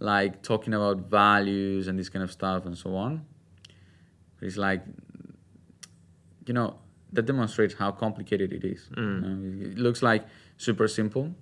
like 0.00 0.42
talking 0.42 0.74
about 0.74 1.10
values 1.10 1.88
and 1.88 1.98
this 1.98 2.08
kind 2.08 2.22
of 2.22 2.30
stuff 2.30 2.66
and 2.66 2.76
so 2.76 2.94
on. 2.94 3.24
It's 4.40 4.56
like, 4.56 4.82
you 6.46 6.54
know, 6.54 6.78
that 7.12 7.26
demonstrates 7.26 7.74
how 7.74 7.90
complicated 7.92 8.52
it 8.52 8.64
is. 8.64 8.88
you 8.96 9.02
know. 9.02 9.66
It 9.70 9.78
looks 9.78 10.02
like 10.02 10.26
super 10.56 10.88
simple, 10.88 11.34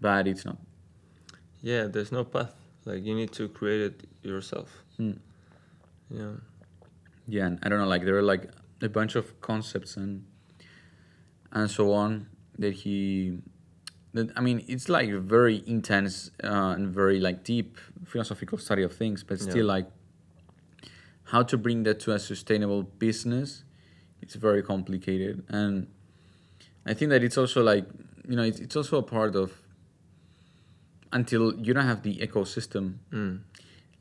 but 0.00 0.26
it's 0.26 0.44
not. 0.44 0.58
Yeah, 1.62 1.84
there's 1.86 2.12
no 2.12 2.24
path. 2.24 2.54
Like 2.84 3.04
you 3.04 3.14
need 3.14 3.32
to 3.32 3.48
create 3.48 3.80
it 3.80 4.06
yourself. 4.22 4.70
Mm. 4.98 5.18
Yeah. 6.10 6.32
Yeah, 7.26 7.46
and 7.46 7.58
I 7.62 7.68
don't 7.70 7.78
know, 7.78 7.86
like 7.88 8.04
there 8.04 8.16
are 8.18 8.22
like 8.22 8.50
a 8.82 8.88
bunch 8.88 9.14
of 9.16 9.40
concepts 9.40 9.96
and 9.96 10.24
and 11.52 11.70
so 11.70 11.92
on 11.92 12.26
that 12.58 12.74
he 12.74 13.38
that 14.12 14.30
I 14.36 14.40
mean 14.42 14.64
it's 14.68 14.88
like 14.88 15.08
a 15.08 15.18
very 15.20 15.62
intense 15.66 16.30
uh, 16.42 16.74
and 16.76 16.88
very 16.94 17.20
like 17.20 17.44
deep 17.44 17.78
philosophical 18.04 18.58
study 18.58 18.82
of 18.82 18.92
things, 18.94 19.22
but 19.24 19.40
still 19.40 19.56
Yeah. 19.66 19.74
like 19.76 19.86
how 21.24 21.42
to 21.42 21.56
bring 21.56 21.84
that 21.84 22.00
to 22.00 22.12
a 22.12 22.18
sustainable 22.18 22.82
business, 22.82 23.64
it's 24.24 24.36
very 24.48 24.62
complicated 24.72 25.34
and 25.58 25.74
I 26.90 26.92
think 26.98 27.08
that 27.12 27.22
it's 27.26 27.38
also 27.42 27.60
like 27.72 27.84
you 28.30 28.36
know 28.38 28.46
it's, 28.50 28.60
it's 28.66 28.76
also 28.80 28.94
a 29.04 29.06
part 29.16 29.32
of 29.42 29.48
until 31.12 31.54
you 31.64 31.72
don't 31.74 31.86
have 31.92 32.02
the 32.02 32.14
ecosystem 32.26 32.84
Mm. 33.12 33.34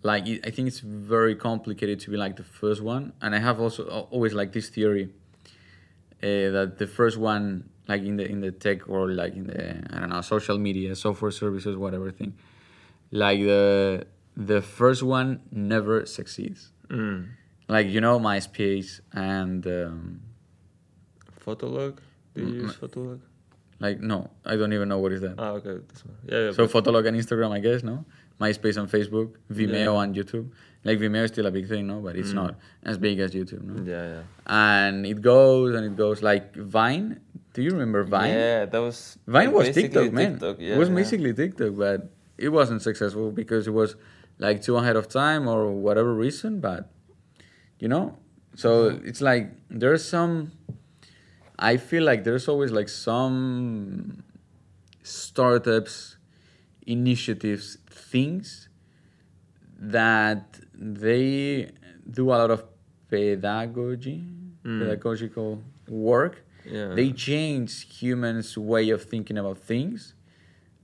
like 0.02 0.24
it, 0.32 0.38
I 0.48 0.50
think 0.54 0.68
it's 0.72 0.80
very 0.80 1.36
complicated 1.36 1.98
to 2.04 2.08
be 2.14 2.18
like 2.18 2.36
the 2.36 2.44
first 2.60 2.82
one, 2.94 3.04
and 3.22 3.30
I 3.38 3.40
have 3.48 3.58
also 3.66 3.82
always 4.12 4.34
like 4.34 4.52
this 4.58 4.68
theory 4.76 5.06
uh, 6.22 6.50
that 6.56 6.76
the 6.78 6.88
first 6.88 7.18
one, 7.18 7.70
like 7.88 8.02
in 8.10 8.16
the 8.20 8.26
in 8.34 8.42
the 8.42 8.52
tech 8.52 8.90
or 8.90 9.02
like 9.22 9.34
in 9.40 9.46
the 9.48 9.62
I 9.96 10.00
don't 10.00 10.10
know 10.10 10.22
social 10.22 10.58
media, 10.58 10.96
software 10.96 11.32
services, 11.32 11.74
whatever 11.78 12.12
thing, 12.12 12.32
like 13.12 13.40
the 13.42 14.06
the 14.36 14.62
first 14.62 15.04
one 15.04 15.30
never 15.52 16.06
succeeds. 16.06 16.72
Mm. 16.90 17.30
Like 17.68 17.88
you 17.88 18.02
know 18.02 18.20
MySpace 18.20 19.02
and 19.14 19.66
um, 19.68 20.22
Fotolog. 21.46 22.00
Do 22.36 22.42
you 22.42 22.54
use 22.64 22.76
Fotolog? 22.76 23.20
like 23.80 24.00
no, 24.00 24.30
I 24.46 24.56
don't 24.56 24.72
even 24.74 24.88
know 24.90 25.00
what 25.00 25.12
is 25.12 25.22
that. 25.22 25.36
Ah, 25.38 25.52
okay. 25.60 25.78
This 25.90 26.06
one. 26.06 26.16
Yeah. 26.28 26.46
yeah 26.46 26.52
So 26.52 26.68
Fotolog 26.68 27.08
and 27.08 27.18
Instagram, 27.18 27.52
I 27.52 27.60
guess, 27.60 27.84
no? 27.84 28.06
MySpace 28.40 28.78
and 28.78 28.90
Facebook, 28.90 29.36
Vimeo 29.52 29.94
Yeah. 29.96 30.04
and 30.04 30.16
YouTube. 30.16 30.50
Like 30.84 31.00
Vimeo 31.00 31.24
is 31.24 31.32
still 31.32 31.46
a 31.46 31.52
big 31.52 31.68
thing, 31.68 31.88
no? 31.88 32.00
But 32.00 32.16
it's 32.16 32.32
Mm. 32.32 32.36
not 32.42 32.56
as 32.84 32.98
big 32.98 33.20
as 33.20 33.32
YouTube, 33.32 33.64
no? 33.64 33.84
yeah, 33.84 34.06
yeah. 34.14 34.22
And 34.48 35.06
it 35.06 35.22
goes 35.22 35.76
and 35.76 35.86
it 35.86 35.96
goes 35.96 36.22
like 36.22 36.56
Vine. 36.56 37.20
Do 37.54 37.62
you 37.62 37.72
remember 37.72 38.04
Vine? 38.04 38.34
Yeah, 38.34 38.66
that 38.66 38.80
was. 38.80 39.18
Vine 39.28 39.52
was 39.52 39.70
TikTok, 39.72 40.12
man. 40.12 40.34
TikTok, 40.34 40.60
it 40.60 40.78
was 40.78 40.90
yeah. 40.90 40.96
basically 40.96 41.34
TikTok, 41.34 41.76
but 41.76 42.10
it 42.38 42.50
wasn't 42.50 42.82
successful 42.82 43.32
because 43.32 43.68
it 43.68 43.72
was 43.74 43.96
like 44.40 44.62
too 44.62 44.76
ahead 44.78 44.96
of 44.96 45.08
time 45.08 45.48
or 45.48 45.72
whatever 45.72 46.14
reason. 46.14 46.60
But 46.60 46.90
you 47.84 47.90
know, 47.94 48.06
so 48.64 48.70
Mm-hmm. 48.92 49.08
it's 49.10 49.22
like 49.30 49.46
there's 49.82 50.04
some. 50.16 50.34
I 51.72 51.78
feel 51.90 52.04
like 52.12 52.22
there's 52.28 52.48
always 52.52 52.72
like 52.80 52.90
some 52.90 54.24
startups, 55.04 56.18
initiatives, 56.88 57.78
things 57.90 58.70
that 59.80 60.60
they 60.74 61.72
do 62.10 62.30
a 62.32 62.38
lot 62.42 62.52
of 62.52 62.64
pedagogy, 63.10 64.24
Mm. 64.64 64.80
pedagogical 64.80 65.62
work. 65.90 66.36
Yeah. 66.66 66.94
They 66.96 67.12
change 67.12 67.72
humans' 68.00 68.58
way 68.58 68.90
of 68.96 69.04
thinking 69.04 69.38
about 69.38 69.58
things, 69.58 70.14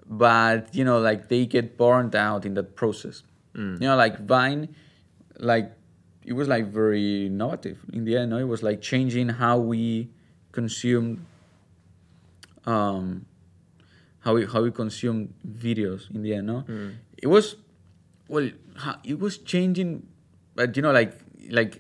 but 0.06 0.76
you 0.76 0.84
know, 0.84 1.00
like 1.00 1.30
they 1.30 1.46
get 1.46 1.78
burned 1.78 2.14
out 2.16 2.46
in 2.46 2.54
that 2.56 2.76
process. 2.76 3.24
Mm. 3.56 3.80
You 3.82 3.88
know, 3.88 3.96
like 3.96 4.16
Vine, 4.28 4.64
like 5.40 5.72
it 6.30 6.34
was 6.40 6.48
like 6.48 6.66
very 6.82 7.26
innovative 7.26 7.78
in 7.92 8.06
the 8.06 8.14
end. 8.20 8.30
No, 8.32 8.38
it 8.38 8.48
was 8.56 8.62
like 8.70 8.80
changing 8.92 9.28
how 9.42 9.56
we 9.74 10.10
consume, 10.52 11.26
um, 12.66 13.26
how 14.26 14.36
we 14.36 14.46
how 14.46 14.62
we 14.62 14.72
consume 14.72 15.34
videos 15.66 16.02
in 16.16 16.22
the 16.26 16.32
end. 16.38 16.48
No, 16.48 16.58
Mm. 16.68 16.92
it 17.18 17.28
was, 17.28 17.56
well, 18.28 18.48
it 19.04 19.18
was 19.20 19.38
changing, 19.54 19.90
but 20.56 20.76
you 20.76 20.82
know, 20.84 20.92
like 20.92 21.14
like 21.50 21.72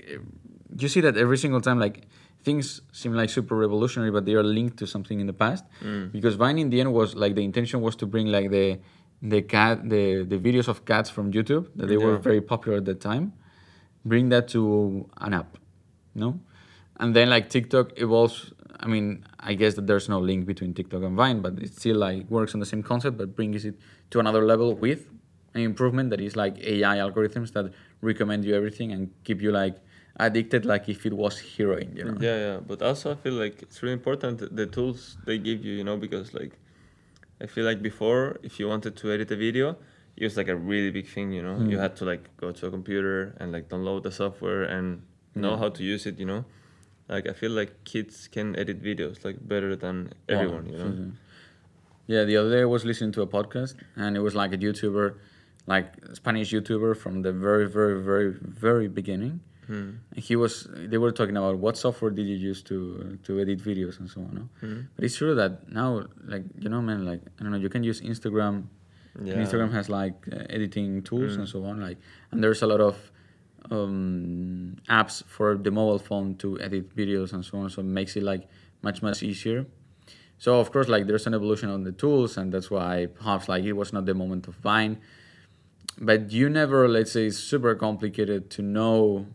you 0.81 0.87
see 0.87 1.01
that 1.01 1.15
every 1.17 1.37
single 1.37 1.61
time, 1.61 1.79
like 1.79 2.07
things 2.43 2.81
seem 2.91 3.13
like 3.13 3.29
super 3.29 3.55
revolutionary, 3.55 4.11
but 4.11 4.25
they 4.25 4.33
are 4.33 4.43
linked 4.57 4.77
to 4.81 4.87
something 4.87 5.19
in 5.19 5.27
the 5.27 5.33
past. 5.45 5.63
Mm. 5.83 6.11
Because 6.11 6.35
Vine 6.35 6.57
in 6.57 6.69
the 6.69 6.79
end 6.81 6.91
was 6.93 7.15
like 7.15 7.35
the 7.35 7.43
intention 7.43 7.81
was 7.81 7.95
to 7.97 8.05
bring 8.05 8.27
like 8.27 8.49
the 8.57 8.79
the 9.21 9.41
cat 9.41 9.75
the 9.93 10.23
the 10.23 10.37
videos 10.47 10.67
of 10.73 10.85
cats 10.85 11.09
from 11.15 11.25
YouTube 11.37 11.65
that 11.75 11.87
they 11.91 11.97
were 11.97 12.17
very 12.17 12.41
popular 12.41 12.77
at 12.77 12.85
that 12.85 13.01
time, 13.01 13.33
bring 14.05 14.29
that 14.29 14.47
to 14.49 15.09
an 15.21 15.33
app, 15.33 15.57
no, 16.15 16.39
and 16.99 17.15
then 17.15 17.29
like 17.29 17.49
TikTok 17.49 17.91
evolves. 17.97 18.53
I 18.81 18.87
mean, 18.87 19.25
I 19.39 19.55
guess 19.55 19.73
that 19.75 19.87
there's 19.87 20.07
no 20.07 20.19
link 20.19 20.45
between 20.45 20.73
TikTok 20.73 21.03
and 21.03 21.17
Vine, 21.17 21.41
but 21.41 21.59
it 21.59 21.73
still 21.73 21.97
like 21.97 22.29
works 22.29 22.53
on 22.53 22.61
the 22.61 22.65
same 22.65 22.81
concept, 22.81 23.17
but 23.17 23.35
brings 23.35 23.65
it 23.65 23.75
to 24.11 24.19
another 24.19 24.45
level 24.45 24.73
with 24.73 25.09
an 25.53 25.61
improvement 25.61 26.11
that 26.11 26.21
is 26.21 26.35
like 26.35 26.57
AI 26.59 26.97
algorithms 26.97 27.51
that 27.53 27.73
recommend 28.01 28.45
you 28.45 28.55
everything 28.55 28.91
and 28.93 29.11
keep 29.25 29.41
you 29.41 29.51
like 29.51 29.75
addicted, 30.17 30.65
like 30.65 30.87
if 30.87 31.05
it 31.05 31.13
was 31.13 31.39
heroin, 31.39 31.93
you 31.95 32.05
know. 32.05 32.17
Yeah, 32.19 32.37
yeah. 32.37 32.59
But 32.65 32.81
also, 32.81 33.11
I 33.11 33.15
feel 33.15 33.33
like 33.33 33.61
it's 33.61 33.81
really 33.81 33.93
important 33.93 34.55
the 34.55 34.65
tools 34.65 35.17
they 35.25 35.37
give 35.37 35.65
you. 35.65 35.73
You 35.73 35.83
know, 35.83 35.97
because 35.97 36.33
like, 36.33 36.53
I 37.41 37.47
feel 37.47 37.65
like 37.65 37.81
before, 37.81 38.37
if 38.43 38.59
you 38.59 38.67
wanted 38.67 38.95
to 38.97 39.11
edit 39.11 39.31
a 39.31 39.35
video, 39.35 39.77
it 40.19 40.23
was 40.25 40.35
like 40.37 40.49
a 40.49 40.55
really 40.55 40.91
big 40.91 41.07
thing. 41.07 41.31
You 41.37 41.41
know, 41.47 41.55
you 41.71 41.77
Mm. 41.77 41.81
had 41.85 41.95
to 41.97 42.05
like 42.05 42.23
go 42.37 42.51
to 42.51 42.67
a 42.67 42.71
computer 42.77 43.33
and 43.39 43.51
like 43.55 43.69
download 43.69 44.03
the 44.03 44.11
software 44.11 44.63
and 44.63 44.85
know 45.35 45.51
Yeah. 45.51 45.57
how 45.61 45.69
to 45.77 45.81
use 45.83 46.05
it. 46.09 46.19
You 46.19 46.25
know, 46.31 46.41
like 47.07 47.25
I 47.31 47.33
feel 47.33 47.51
like 47.51 47.71
kids 47.85 48.27
can 48.35 48.55
edit 48.55 48.77
videos 48.83 49.23
like 49.25 49.37
better 49.53 49.75
than 49.75 49.95
everyone. 50.27 50.65
You 50.71 50.77
know. 50.77 50.91
sure. 50.95 51.11
Yeah, 52.07 52.23
the 52.25 52.37
other 52.37 52.51
day 52.55 52.61
I 52.61 52.65
was 52.65 52.83
listening 52.85 53.11
to 53.13 53.21
a 53.21 53.27
podcast 53.27 53.75
and 53.95 54.17
it 54.17 54.21
was 54.27 54.33
like 54.33 54.51
a 54.51 54.57
YouTuber, 54.57 55.13
like 55.67 55.87
a 56.11 56.15
Spanish 56.15 56.51
YouTuber 56.51 56.97
from 56.97 57.21
the 57.21 57.31
very, 57.31 57.67
very, 57.69 58.01
very, 58.01 58.31
very 58.65 58.87
beginning. 58.87 59.41
And 59.69 59.99
he 60.17 60.35
was, 60.35 60.65
they 60.91 60.97
were 60.97 61.11
talking 61.11 61.37
about 61.37 61.59
what 61.59 61.77
software 61.77 62.09
did 62.09 62.25
you 62.25 62.33
use 62.49 62.63
to 62.69 62.75
to 63.25 63.31
edit 63.39 63.59
videos 63.61 63.99
and 64.01 64.09
so 64.09 64.21
on. 64.25 64.31
No? 64.33 64.43
Hmm. 64.61 64.79
But 64.95 65.05
it's 65.05 65.15
true 65.21 65.35
that 65.41 65.53
now, 65.71 65.89
like 66.25 66.41
you 66.63 66.69
know, 66.73 66.81
man, 66.81 67.05
like 67.05 67.21
I 67.37 67.43
don't 67.43 67.51
know, 67.53 67.61
you 67.65 67.69
can 67.69 67.83
use 67.91 68.01
Instagram. 68.01 68.55
Yeah. 69.21 69.33
Instagram 69.35 69.71
has 69.71 69.89
like 69.89 70.27
uh, 70.31 70.43
editing 70.49 71.01
tools 71.03 71.33
Mm. 71.35 71.39
and 71.39 71.49
so 71.49 71.63
on. 71.65 71.79
Like, 71.81 71.97
and 72.31 72.43
there's 72.43 72.61
a 72.61 72.67
lot 72.67 72.81
of 72.81 73.11
um, 73.71 74.77
apps 74.89 75.23
for 75.25 75.57
the 75.57 75.71
mobile 75.71 75.99
phone 75.99 76.35
to 76.37 76.59
edit 76.59 76.95
videos 76.95 77.33
and 77.33 77.43
so 77.43 77.57
on. 77.59 77.69
So 77.69 77.81
it 77.81 77.85
makes 77.85 78.15
it 78.15 78.23
like 78.23 78.47
much 78.81 79.01
much 79.01 79.23
easier. 79.23 79.65
So 80.37 80.59
of 80.59 80.71
course, 80.71 80.87
like 80.87 81.05
there's 81.07 81.27
an 81.27 81.33
evolution 81.33 81.69
on 81.69 81.83
the 81.83 81.91
tools, 81.91 82.37
and 82.37 82.51
that's 82.53 82.71
why 82.71 83.07
perhaps 83.13 83.49
like 83.49 83.63
it 83.63 83.73
was 83.73 83.91
not 83.91 84.05
the 84.05 84.13
moment 84.13 84.47
of 84.47 84.55
Vine. 84.55 84.97
But 85.99 86.31
you 86.31 86.49
never, 86.49 86.87
let's 86.87 87.11
say, 87.11 87.25
it's 87.25 87.37
super 87.37 87.75
complicated 87.75 88.49
to 88.51 88.61
know, 88.61 89.25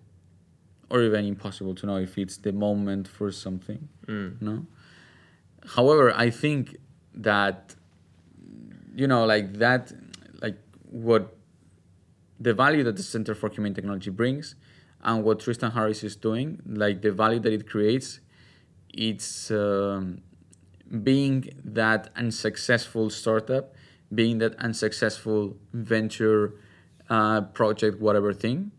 or 0.89 1.03
even 1.03 1.27
impossible 1.27 1.75
to 1.75 1.87
know 1.87 1.97
if 1.99 2.17
it's 2.17 2.39
the 2.39 2.53
moment 2.53 3.07
for 3.07 3.31
something. 3.31 3.89
Mm. 4.07 4.41
No. 4.41 4.67
However, 5.77 6.13
I 6.17 6.31
think 6.31 6.77
that 7.15 7.75
you 8.95 9.07
know, 9.07 9.25
like 9.25 9.55
that, 9.55 9.93
like 10.41 10.57
what 10.91 11.37
the 12.41 12.55
value 12.55 12.83
that 12.85 12.97
the 12.97 13.03
Center 13.03 13.35
for 13.35 13.49
Humane 13.49 13.75
Technology 13.75 14.11
brings, 14.11 14.55
and 15.03 15.25
what 15.25 15.41
Tristan 15.41 15.73
Harris 15.73 16.03
is 16.03 16.17
doing, 16.17 16.61
like 16.67 17.03
the 17.03 17.13
value 17.13 17.41
that 17.41 17.53
it 17.53 17.69
creates, 17.69 18.21
it's 18.93 19.51
um, 19.51 20.23
being 21.03 21.51
that 21.65 22.11
unsuccessful 22.17 23.11
startup, 23.11 23.75
being 24.15 24.39
that 24.39 24.55
unsuccessful 24.57 25.57
venture 25.73 26.55
uh, 27.11 27.43
project, 27.43 28.01
whatever 28.01 28.33
thing, 28.33 28.71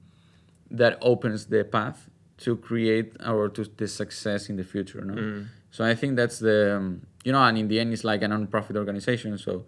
that 0.72 0.98
opens 1.02 1.46
the 1.48 1.64
path 1.64 2.10
to 2.38 2.58
create 2.58 3.16
or 3.26 3.50
to 3.50 3.64
the 3.78 3.88
success 3.88 4.50
in 4.50 4.56
the 4.56 4.64
future. 4.64 5.02
No? 5.02 5.14
Mm. 5.14 5.48
So 5.72 5.86
I 5.86 5.94
think 5.96 6.16
that's 6.16 6.40
the 6.40 6.78
um, 6.78 7.06
you 7.24 7.32
know, 7.32 7.44
and 7.44 7.58
in 7.58 7.68
the 7.68 7.80
end, 7.80 7.92
it's 7.92 8.04
like 8.04 8.22
a 8.22 8.28
non-profit 8.28 8.78
organization. 8.78 9.38
So 9.38 9.66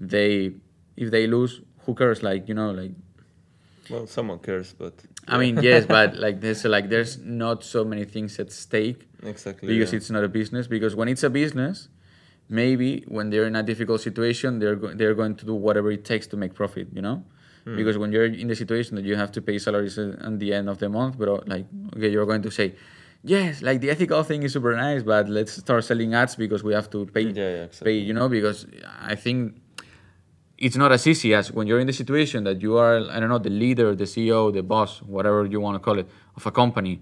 they, 0.00 0.52
if 0.96 1.10
they 1.10 1.26
lose, 1.26 1.60
who 1.86 1.94
cares? 1.94 2.22
Like 2.22 2.48
you 2.48 2.54
know, 2.54 2.70
like 2.70 2.92
Well, 3.90 4.06
someone 4.06 4.38
cares, 4.38 4.72
but 4.72 4.94
I 5.28 5.38
mean, 5.38 5.62
yes, 5.62 5.84
but 5.86 6.16
like 6.24 6.40
there's 6.40 6.64
like 6.64 6.88
there's 6.88 7.18
not 7.18 7.64
so 7.64 7.84
many 7.84 8.04
things 8.04 8.38
at 8.38 8.50
stake 8.52 9.08
exactly 9.22 9.68
because 9.68 9.92
yeah. 9.92 9.96
it's 9.98 10.10
not 10.10 10.24
a 10.24 10.28
business. 10.28 10.66
Because 10.66 10.94
when 10.94 11.08
it's 11.08 11.22
a 11.22 11.30
business, 11.30 11.88
maybe 12.48 13.04
when 13.08 13.30
they're 13.30 13.46
in 13.46 13.56
a 13.56 13.62
difficult 13.62 14.00
situation, 14.00 14.58
they're 14.58 14.76
go- 14.76 14.94
they're 14.94 15.14
going 15.14 15.34
to 15.36 15.44
do 15.46 15.54
whatever 15.54 15.90
it 15.90 16.04
takes 16.04 16.26
to 16.28 16.36
make 16.36 16.54
profit. 16.54 16.88
You 16.92 17.02
know, 17.02 17.24
Hmm. 17.64 17.76
because 17.76 17.98
when 17.98 18.10
you're 18.12 18.24
in 18.24 18.48
the 18.48 18.56
situation 18.56 18.96
that 18.96 19.04
you 19.04 19.16
have 19.16 19.30
to 19.32 19.42
pay 19.42 19.58
salaries 19.58 19.98
at 19.98 20.38
the 20.38 20.54
end 20.54 20.68
of 20.70 20.78
the 20.78 20.88
month, 20.88 21.18
but 21.18 21.28
uh, 21.28 21.40
like 21.46 21.66
okay, 21.96 22.08
you're 22.10 22.24
going 22.26 22.42
to 22.42 22.50
say, 22.50 22.74
yes, 23.22 23.60
like 23.60 23.80
the 23.82 23.90
ethical 23.90 24.22
thing 24.22 24.42
is 24.42 24.52
super 24.54 24.74
nice, 24.74 25.02
but 25.02 25.28
let's 25.28 25.52
start 25.52 25.84
selling 25.84 26.14
ads 26.14 26.36
because 26.36 26.62
we 26.64 26.72
have 26.72 26.88
to 26.90 27.04
pay 27.06 27.22
Yeah, 27.28 27.50
yeah, 27.56 27.66
pay. 27.82 27.98
You 27.98 28.14
know, 28.14 28.28
because 28.30 28.66
I 29.02 29.14
think 29.14 29.59
it's 30.60 30.76
not 30.76 30.92
as 30.92 31.06
easy 31.06 31.34
as 31.34 31.50
when 31.50 31.66
you're 31.66 31.80
in 31.80 31.86
the 31.86 31.92
situation 31.92 32.44
that 32.44 32.60
you 32.60 32.76
are 32.76 32.96
i 33.10 33.18
don't 33.18 33.30
know 33.30 33.38
the 33.38 33.50
leader 33.64 33.94
the 33.94 34.04
ceo 34.04 34.52
the 34.52 34.62
boss 34.62 35.00
whatever 35.02 35.46
you 35.46 35.58
want 35.60 35.74
to 35.74 35.80
call 35.80 35.98
it 35.98 36.06
of 36.36 36.44
a 36.46 36.50
company 36.52 37.00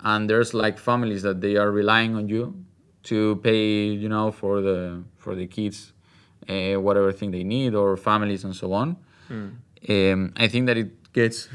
and 0.00 0.28
there's 0.28 0.52
like 0.52 0.78
families 0.78 1.22
that 1.22 1.40
they 1.40 1.56
are 1.56 1.70
relying 1.70 2.14
on 2.16 2.28
you 2.28 2.42
to 3.04 3.36
pay 3.36 3.84
you 4.02 4.08
know 4.08 4.30
for 4.30 4.60
the 4.60 5.02
for 5.16 5.34
the 5.34 5.46
kids 5.46 5.92
uh, 6.48 6.74
whatever 6.80 7.12
thing 7.12 7.30
they 7.30 7.44
need 7.44 7.74
or 7.74 7.96
families 7.96 8.42
and 8.44 8.54
so 8.56 8.72
on. 8.72 8.96
Um, 9.88 10.32
i 10.36 10.48
think 10.48 10.66
that 10.66 10.76
it 10.76 11.12
gets 11.12 11.48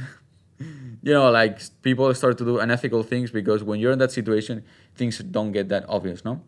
you 0.60 1.13
know 1.13 1.29
like 1.29 1.60
people 1.82 2.13
start 2.13 2.38
to 2.38 2.45
do 2.45 2.60
unethical 2.60 3.03
things 3.03 3.32
because 3.32 3.63
when 3.63 3.79
you're 3.82 3.91
in 3.91 3.99
that 3.99 4.12
situation 4.12 4.63
things 4.95 5.17
don't 5.19 5.51
get 5.51 5.67
that 5.69 5.84
obvious 5.89 6.23
no? 6.23 6.41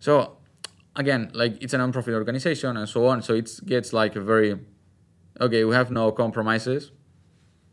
So 0.00 0.36
again 0.96 1.30
like 1.34 1.62
it's 1.62 1.72
a 1.72 1.78
non-profit 1.78 2.14
organization 2.14 2.76
and 2.76 2.88
so 2.88 3.06
on 3.06 3.22
so 3.22 3.34
it 3.34 3.50
gets 3.64 3.92
like 3.92 4.16
a 4.16 4.20
very 4.20 4.58
okay 5.40 5.64
we 5.64 5.74
have 5.74 5.90
no 5.90 6.12
compromises. 6.12 6.92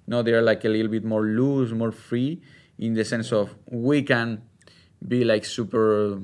No 0.09 0.21
they're 0.21 0.41
like 0.41 0.63
a 0.63 0.69
little 0.69 0.89
bit 0.89 1.03
more 1.03 1.23
loose 1.25 1.71
more 1.71 1.91
free 1.91 2.41
in 2.77 2.93
the 2.93 3.03
sense 3.03 3.31
of 3.33 3.55
we 3.69 4.03
can 4.03 4.41
be 5.05 5.23
like 5.23 5.43
super 5.45 6.21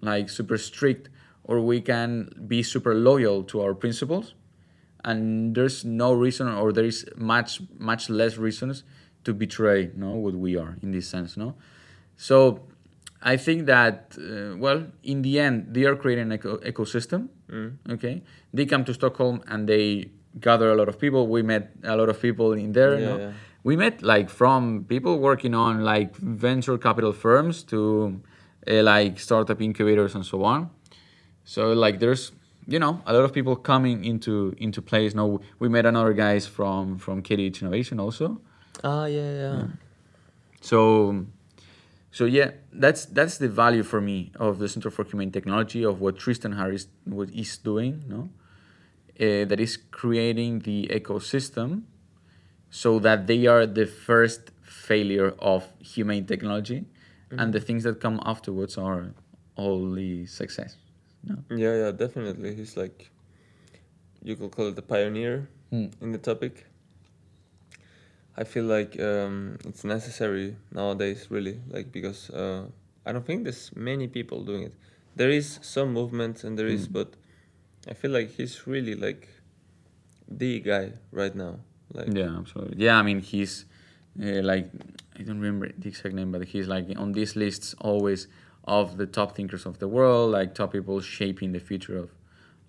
like 0.00 0.28
super 0.28 0.56
strict 0.56 1.08
or 1.44 1.60
we 1.60 1.80
can 1.80 2.30
be 2.46 2.62
super 2.62 2.94
loyal 2.94 3.42
to 3.44 3.60
our 3.60 3.74
principles. 3.74 4.34
And 5.02 5.54
there's 5.54 5.84
no 5.84 6.12
reason 6.12 6.46
or 6.46 6.72
there 6.72 6.84
is 6.84 7.06
much 7.16 7.60
much 7.78 8.08
less 8.08 8.36
reasons 8.36 8.84
to 9.24 9.34
betray 9.34 9.90
no 9.96 10.10
what 10.10 10.34
we 10.34 10.56
are 10.56 10.76
in 10.82 10.92
this 10.92 11.08
sense 11.08 11.36
no? 11.36 11.56
So 12.16 12.69
i 13.22 13.36
think 13.36 13.66
that 13.66 14.16
uh, 14.18 14.56
well 14.56 14.80
in 15.02 15.22
the 15.22 15.38
end 15.38 15.56
they 15.74 15.84
are 15.84 15.96
creating 15.96 16.24
an 16.28 16.32
eco- 16.32 16.58
ecosystem 16.72 17.28
okay? 17.94 18.22
They 18.54 18.64
come 18.66 18.84
to 18.84 18.94
stockholm 18.94 19.42
and 19.48 19.68
they 19.68 20.10
gather 20.38 20.70
a 20.70 20.76
lot 20.76 20.88
of 20.88 20.96
people. 21.00 21.26
We 21.26 21.42
met 21.42 21.64
a 21.82 21.96
lot 21.96 22.08
of 22.08 22.20
people 22.22 22.52
in 22.52 22.72
there 22.72 22.94
Yeah, 22.98 23.06
no? 23.08 23.18
yeah. 23.18 23.32
we 23.64 23.76
met 23.76 24.02
like 24.02 24.30
from 24.30 24.84
people 24.84 25.18
working 25.18 25.54
on 25.54 25.82
like 25.94 26.14
venture 26.16 26.78
capital 26.78 27.12
firms 27.12 27.64
to 27.64 27.78
uh, 28.70 28.82
like 28.84 29.18
startup 29.18 29.60
incubators 29.60 30.14
and 30.14 30.24
so 30.24 30.44
on. 30.44 30.70
So 31.44 31.72
like 31.72 31.98
there's 31.98 32.30
you 32.68 32.78
know 32.78 33.02
a 33.06 33.12
lot 33.12 33.24
of 33.24 33.32
people 33.32 33.56
coming 33.56 34.04
into 34.04 34.54
into 34.58 34.80
place. 34.80 35.12
Now 35.14 35.40
we 35.58 35.68
met 35.68 35.84
another 35.86 36.12
guys 36.14 36.46
from 36.46 36.98
from 36.98 37.22
KTH 37.22 37.60
Innovation 37.62 37.98
also. 37.98 38.40
Ah, 38.84 39.06
yeah, 39.06 39.32
yeah. 39.42 39.62
so 40.60 40.78
so 42.10 42.24
yeah 42.24 42.50
that's 42.72 43.04
that's 43.06 43.38
the 43.38 43.48
value 43.48 43.82
for 43.82 44.00
me 44.00 44.32
of 44.36 44.58
the 44.58 44.68
Center 44.68 44.90
for 44.90 45.04
Humane 45.04 45.30
Technology 45.32 45.84
of 45.84 46.00
what 46.00 46.18
Tristan 46.18 46.52
Harris 46.52 46.86
what 47.04 47.30
is 47.30 47.56
doing 47.58 48.04
no 48.08 48.30
uh, 49.20 49.44
that 49.44 49.60
is 49.60 49.76
creating 49.76 50.60
the 50.60 50.88
ecosystem 50.88 51.82
so 52.70 52.98
that 52.98 53.26
they 53.26 53.46
are 53.46 53.66
the 53.66 53.86
first 53.86 54.50
failure 54.62 55.34
of 55.38 55.68
humane 55.80 56.24
technology 56.26 56.84
and 57.30 57.52
the 57.52 57.60
things 57.60 57.84
that 57.84 58.00
come 58.00 58.18
afterwards 58.24 58.76
are 58.76 59.14
only 59.56 60.26
success 60.26 60.76
no 61.22 61.36
Yeah, 61.50 61.74
yeah, 61.82 61.90
definitely. 61.92 62.54
He's 62.54 62.76
like, 62.76 63.10
you 64.22 64.34
could 64.36 64.50
call 64.50 64.68
it 64.68 64.78
a 64.78 64.82
pioneer 64.82 65.48
Hmm. 65.70 65.86
in 66.00 66.10
the 66.12 66.18
topic. 66.18 66.66
I 68.40 68.44
feel 68.44 68.64
like 68.64 68.98
um, 68.98 69.58
it's 69.66 69.84
necessary 69.84 70.56
nowadays, 70.72 71.26
really, 71.28 71.60
like 71.68 71.92
because 71.92 72.30
uh, 72.30 72.64
I 73.04 73.12
don't 73.12 73.26
think 73.26 73.44
there's 73.44 73.70
many 73.76 74.08
people 74.08 74.42
doing 74.44 74.62
it. 74.62 74.74
There 75.14 75.28
is 75.30 75.58
some 75.60 75.92
movement, 75.92 76.42
and 76.44 76.58
there 76.58 76.68
is, 76.68 76.86
Hmm. 76.86 76.92
but 76.98 77.08
I 77.86 77.94
feel 77.94 78.12
like 78.12 78.30
he's 78.30 78.66
really 78.66 78.94
like 78.94 79.28
the 80.26 80.60
guy 80.60 80.92
right 81.12 81.34
now. 81.34 81.58
Like, 81.92 82.14
Yeah, 82.16 82.38
absolutely. 82.38 82.82
Yeah, 82.84 82.96
I 82.98 83.02
mean, 83.02 83.20
he's 83.20 83.66
uh, 84.22 84.42
like, 84.42 84.70
I 85.18 85.22
don't 85.22 85.40
remember 85.40 85.70
the 85.76 85.88
exact 85.88 86.14
name, 86.14 86.32
but 86.32 86.42
he's 86.48 86.68
like 86.68 86.86
on 86.96 87.12
these 87.12 87.36
lists 87.36 87.74
always 87.80 88.26
of 88.64 88.96
the 88.96 89.06
top 89.06 89.36
thinkers 89.36 89.66
of 89.66 89.80
the 89.80 89.88
world, 89.88 90.32
like 90.32 90.54
top 90.54 90.72
people 90.72 91.00
shaping 91.00 91.52
the 91.52 91.60
future 91.60 91.98
of 91.98 92.10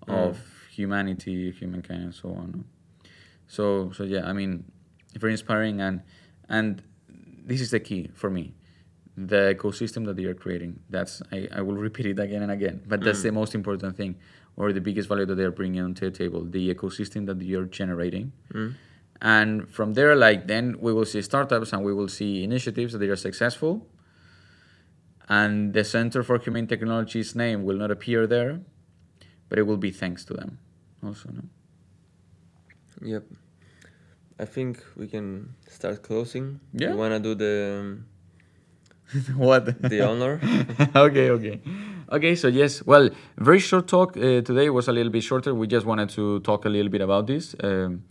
of 0.08 0.40
humanity, 0.72 1.52
humankind, 1.52 2.04
and 2.04 2.16
so 2.16 2.30
on. 2.30 2.66
So, 3.48 3.92
so 3.92 4.04
yeah, 4.04 4.28
I 4.28 4.34
mean, 4.34 4.66
very 5.20 5.34
inspiring, 5.34 5.82
and 5.82 6.02
and 6.50 6.84
this 7.46 7.62
is 7.62 7.72
the 7.72 7.80
key 7.80 8.10
for 8.14 8.30
me. 8.30 8.54
The 9.18 9.56
ecosystem 9.58 10.06
that 10.06 10.16
they 10.16 10.26
are 10.26 10.34
creating. 10.34 10.80
That's 10.90 11.22
I, 11.32 11.48
I 11.52 11.62
will 11.62 11.76
repeat 11.76 12.06
it 12.06 12.20
again 12.20 12.42
and 12.44 12.52
again, 12.52 12.82
but 12.88 13.02
that's 13.02 13.22
the 13.24 13.32
most 13.32 13.54
important 13.56 13.98
thing, 13.98 14.16
or 14.56 14.72
the 14.74 14.82
biggest 14.82 15.10
value 15.10 15.26
that 15.26 15.36
they 15.36 15.44
are 15.44 15.52
bringing 15.52 15.82
onto 15.82 16.10
the 16.10 16.18
table. 16.18 16.46
The 16.46 16.74
ecosystem 16.74 17.26
that 17.28 17.42
you're 17.42 17.66
generating 17.66 18.32
Mm. 18.54 18.74
and 19.22 19.70
from 19.70 19.94
there 19.94 20.16
like 20.16 20.48
then 20.48 20.76
we 20.80 20.92
will 20.94 21.06
see 21.06 21.22
startups 21.22 21.74
and 21.74 21.84
we 21.84 21.94
will 21.94 22.08
see 22.08 22.44
initiatives 22.44 22.94
that 22.94 23.00
they 23.00 23.08
are 23.16 23.16
successful 23.30 23.86
and 25.30 25.74
the 25.74 25.84
center 25.84 26.24
for 26.24 26.40
humane 26.40 26.66
technologies 26.68 27.36
name 27.36 27.64
will 27.64 27.78
not 27.78 27.92
appear 27.92 28.26
there 28.26 28.62
but 29.48 29.60
it 29.60 29.64
will 29.70 29.78
be 29.78 29.92
thanks 29.92 30.26
to 30.26 30.34
them 30.34 30.58
also 31.06 31.30
no? 31.38 31.44
Yep. 33.14 33.24
I 34.40 34.46
think 34.46 34.84
we 34.96 35.08
can 35.08 35.54
start 35.68 36.02
closing. 36.04 36.60
Yeah. 36.74 36.92
You 36.92 36.98
wanna 36.98 37.20
do 37.20 37.36
the 37.36 37.78
um, 37.80 38.06
what? 39.38 39.66
the 39.82 40.02
honor? 40.02 40.40
okay 40.96 41.30
okay. 41.30 41.62
Okay 42.12 42.36
so 42.36 42.48
yes 42.48 42.86
well 42.86 43.10
very 43.38 43.60
short 43.60 43.88
talk 43.88 44.18
uh, 44.18 44.42
today 44.42 44.70
was 44.70 44.88
a 44.88 44.92
little 44.92 45.12
bit 45.12 45.24
shorter. 45.24 45.54
We 45.54 45.68
just 45.68 45.86
wanted 45.86 46.10
to 46.12 46.40
talk 46.42 46.66
a 46.66 46.70
little 46.70 46.90
bit 46.92 47.02
about 47.02 47.28
this. 47.28 47.56
Um, 47.64 48.04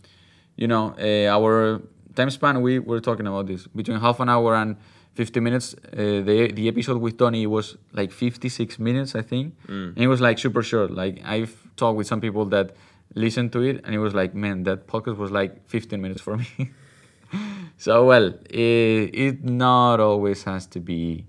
you 0.55 0.67
know 0.67 0.95
uh, 0.99 1.27
our 1.35 1.81
time 2.15 2.29
span 2.29 2.61
we 2.61 2.79
were 2.79 2.99
talking 2.99 3.27
about 3.27 3.47
this. 3.47 3.67
Between 3.67 3.99
half 3.99 4.19
an 4.19 4.29
hour 4.29 4.55
and 4.55 4.77
50 5.15 5.39
minutes 5.41 5.75
uh, 5.93 6.21
the 6.23 6.51
the 6.53 6.67
episode 6.69 7.01
with 7.01 7.17
tony 7.17 7.45
was 7.45 7.75
like 7.91 8.11
56 8.11 8.79
minutes 8.79 9.13
i 9.15 9.21
think. 9.21 9.55
And 9.67 9.97
it 9.97 10.07
was 10.07 10.21
like 10.21 10.39
super 10.39 10.63
short. 10.63 10.91
Like 10.91 11.21
i've 11.25 11.55
talked 11.75 11.97
with 11.97 12.07
some 12.07 12.21
people 12.21 12.45
that 12.45 12.71
listened 13.13 13.51
to 13.51 13.61
it 13.61 13.81
and 13.83 13.93
it 13.93 13.99
was 13.99 14.13
like 14.13 14.33
man 14.33 14.63
that 14.63 14.87
podcast 14.87 15.17
was 15.17 15.31
like 15.31 15.67
15 15.67 16.01
minutes 16.01 16.21
for 16.21 16.37
me 16.37 16.71
so 17.77 18.05
well 18.05 18.33
it, 18.49 19.09
it 19.13 19.43
not 19.43 19.99
always 19.99 20.43
has 20.43 20.65
to 20.67 20.79
be 20.79 21.25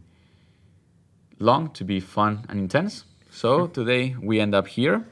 long 1.42 1.70
to 1.70 1.84
be 1.84 2.00
fun 2.00 2.46
and 2.48 2.58
intense. 2.58 3.04
So 3.30 3.66
today 3.66 4.14
we 4.22 4.40
end 4.40 4.54
up 4.54 4.68
here. 4.68 5.04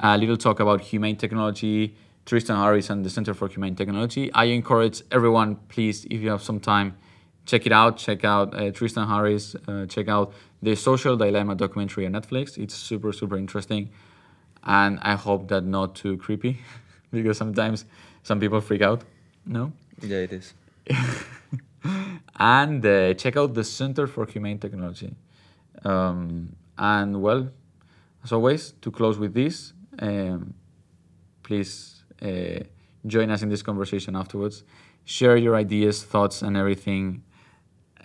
A 0.00 0.18
little 0.18 0.36
talk 0.36 0.60
about 0.60 0.80
humane 0.80 1.16
technology, 1.16 1.96
Tristan 2.26 2.56
Harris 2.56 2.90
and 2.90 3.04
the 3.04 3.10
Center 3.10 3.34
for 3.34 3.48
Humane 3.48 3.74
Technology. 3.74 4.32
I 4.32 4.44
encourage 4.46 5.02
everyone, 5.10 5.56
please, 5.68 6.04
if 6.10 6.20
you 6.20 6.30
have 6.30 6.42
some 6.42 6.60
time, 6.60 6.96
check 7.46 7.66
it 7.66 7.72
out. 7.72 7.96
Check 7.96 8.24
out 8.24 8.54
uh, 8.54 8.70
Tristan 8.70 9.08
Harris. 9.08 9.56
Uh, 9.66 9.86
check 9.86 10.08
out 10.08 10.32
the 10.62 10.74
Social 10.74 11.16
Dilemma 11.16 11.54
documentary 11.54 12.06
on 12.06 12.12
Netflix. 12.12 12.58
It's 12.58 12.74
super, 12.74 13.12
super 13.12 13.36
interesting. 13.36 13.90
And 14.64 14.98
I 15.02 15.14
hope 15.14 15.48
that 15.48 15.64
not 15.64 15.94
too 15.94 16.16
creepy 16.16 16.58
because 17.10 17.38
sometimes 17.38 17.84
some 18.22 18.40
people 18.40 18.60
freak 18.60 18.82
out. 18.82 19.02
No? 19.46 19.72
Yeah, 20.02 20.18
it 20.18 20.32
is. 20.32 20.54
and 22.38 22.84
uh, 22.84 23.14
check 23.14 23.36
out 23.36 23.54
the 23.54 23.64
Center 23.64 24.06
for 24.06 24.26
Humane 24.26 24.58
Technology. 24.58 25.14
Um, 25.84 26.54
and 26.76 27.22
well, 27.22 27.50
as 28.24 28.32
always, 28.32 28.72
to 28.82 28.90
close 28.90 29.18
with 29.18 29.34
this, 29.34 29.72
um, 30.00 30.54
please 31.42 32.04
uh, 32.22 32.60
join 33.06 33.30
us 33.30 33.42
in 33.42 33.48
this 33.48 33.62
conversation 33.62 34.16
afterwards. 34.16 34.64
Share 35.04 35.36
your 35.36 35.56
ideas, 35.56 36.02
thoughts, 36.02 36.42
and 36.42 36.56
everything 36.56 37.22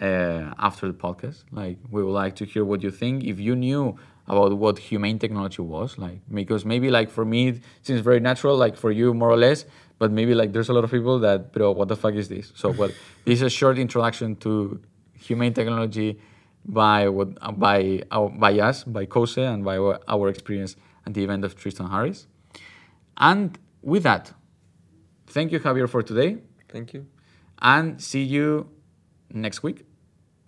uh, 0.02 0.54
after 0.58 0.88
the 0.88 0.94
podcast. 0.94 1.44
Like, 1.52 1.78
we 1.90 2.04
would 2.04 2.12
like 2.12 2.36
to 2.38 2.46
hear 2.46 2.64
what 2.64 2.82
you 2.84 2.92
think. 2.92 3.24
If 3.24 3.40
you 3.40 3.56
knew 3.56 3.98
about 4.28 4.58
what 4.58 4.80
humane 4.80 5.20
technology 5.20 5.62
was, 5.62 5.98
like, 5.98 6.20
because 6.34 6.64
maybe 6.66 6.90
like 6.90 7.10
for 7.10 7.26
me 7.26 7.50
it 7.50 7.62
seems 7.82 8.00
very 8.02 8.20
natural, 8.20 8.56
like 8.56 8.78
for 8.78 8.92
you 8.92 9.14
more 9.14 9.30
or 9.30 9.38
less, 9.38 9.66
but 10.00 10.12
maybe 10.12 10.34
like 10.34 10.54
there's 10.54 10.70
a 10.70 10.74
lot 10.74 10.84
of 10.84 10.92
people 10.92 11.20
that, 11.20 11.52
bro, 11.52 11.72
what 11.72 11.88
the 11.88 11.96
fuck 11.96 12.14
is 12.14 12.30
this? 12.30 12.52
So, 12.56 12.72
well, 12.72 12.90
this 13.26 13.36
is 13.40 13.42
a 13.42 13.50
short 13.50 13.78
introduction 13.78 14.36
to 14.38 14.82
humane 15.14 15.54
technology 15.54 16.20
by 16.66 17.10
what 17.10 17.36
by 17.60 18.04
our, 18.12 18.30
by 18.30 18.60
us, 18.60 18.84
by 18.86 19.06
COSE, 19.06 19.38
and 19.40 19.66
by 19.66 19.78
our, 19.78 20.00
our 20.08 20.30
experience 20.30 20.76
at 21.06 21.14
the 21.14 21.24
event 21.24 21.44
of 21.44 21.56
Tristan 21.56 21.90
Harris. 21.90 22.28
And 23.18 23.58
with 23.82 24.04
that, 24.04 24.32
thank 25.28 25.52
you, 25.52 25.60
Javier, 25.60 25.90
for 25.90 26.02
today, 26.02 26.38
Thank 26.70 26.94
you. 26.94 27.06
and 27.62 28.02
see 28.02 28.24
you 28.24 28.70
next 29.32 29.64
week. 29.64 29.86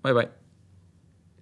Bye 0.02 0.14
bye. 0.14 0.45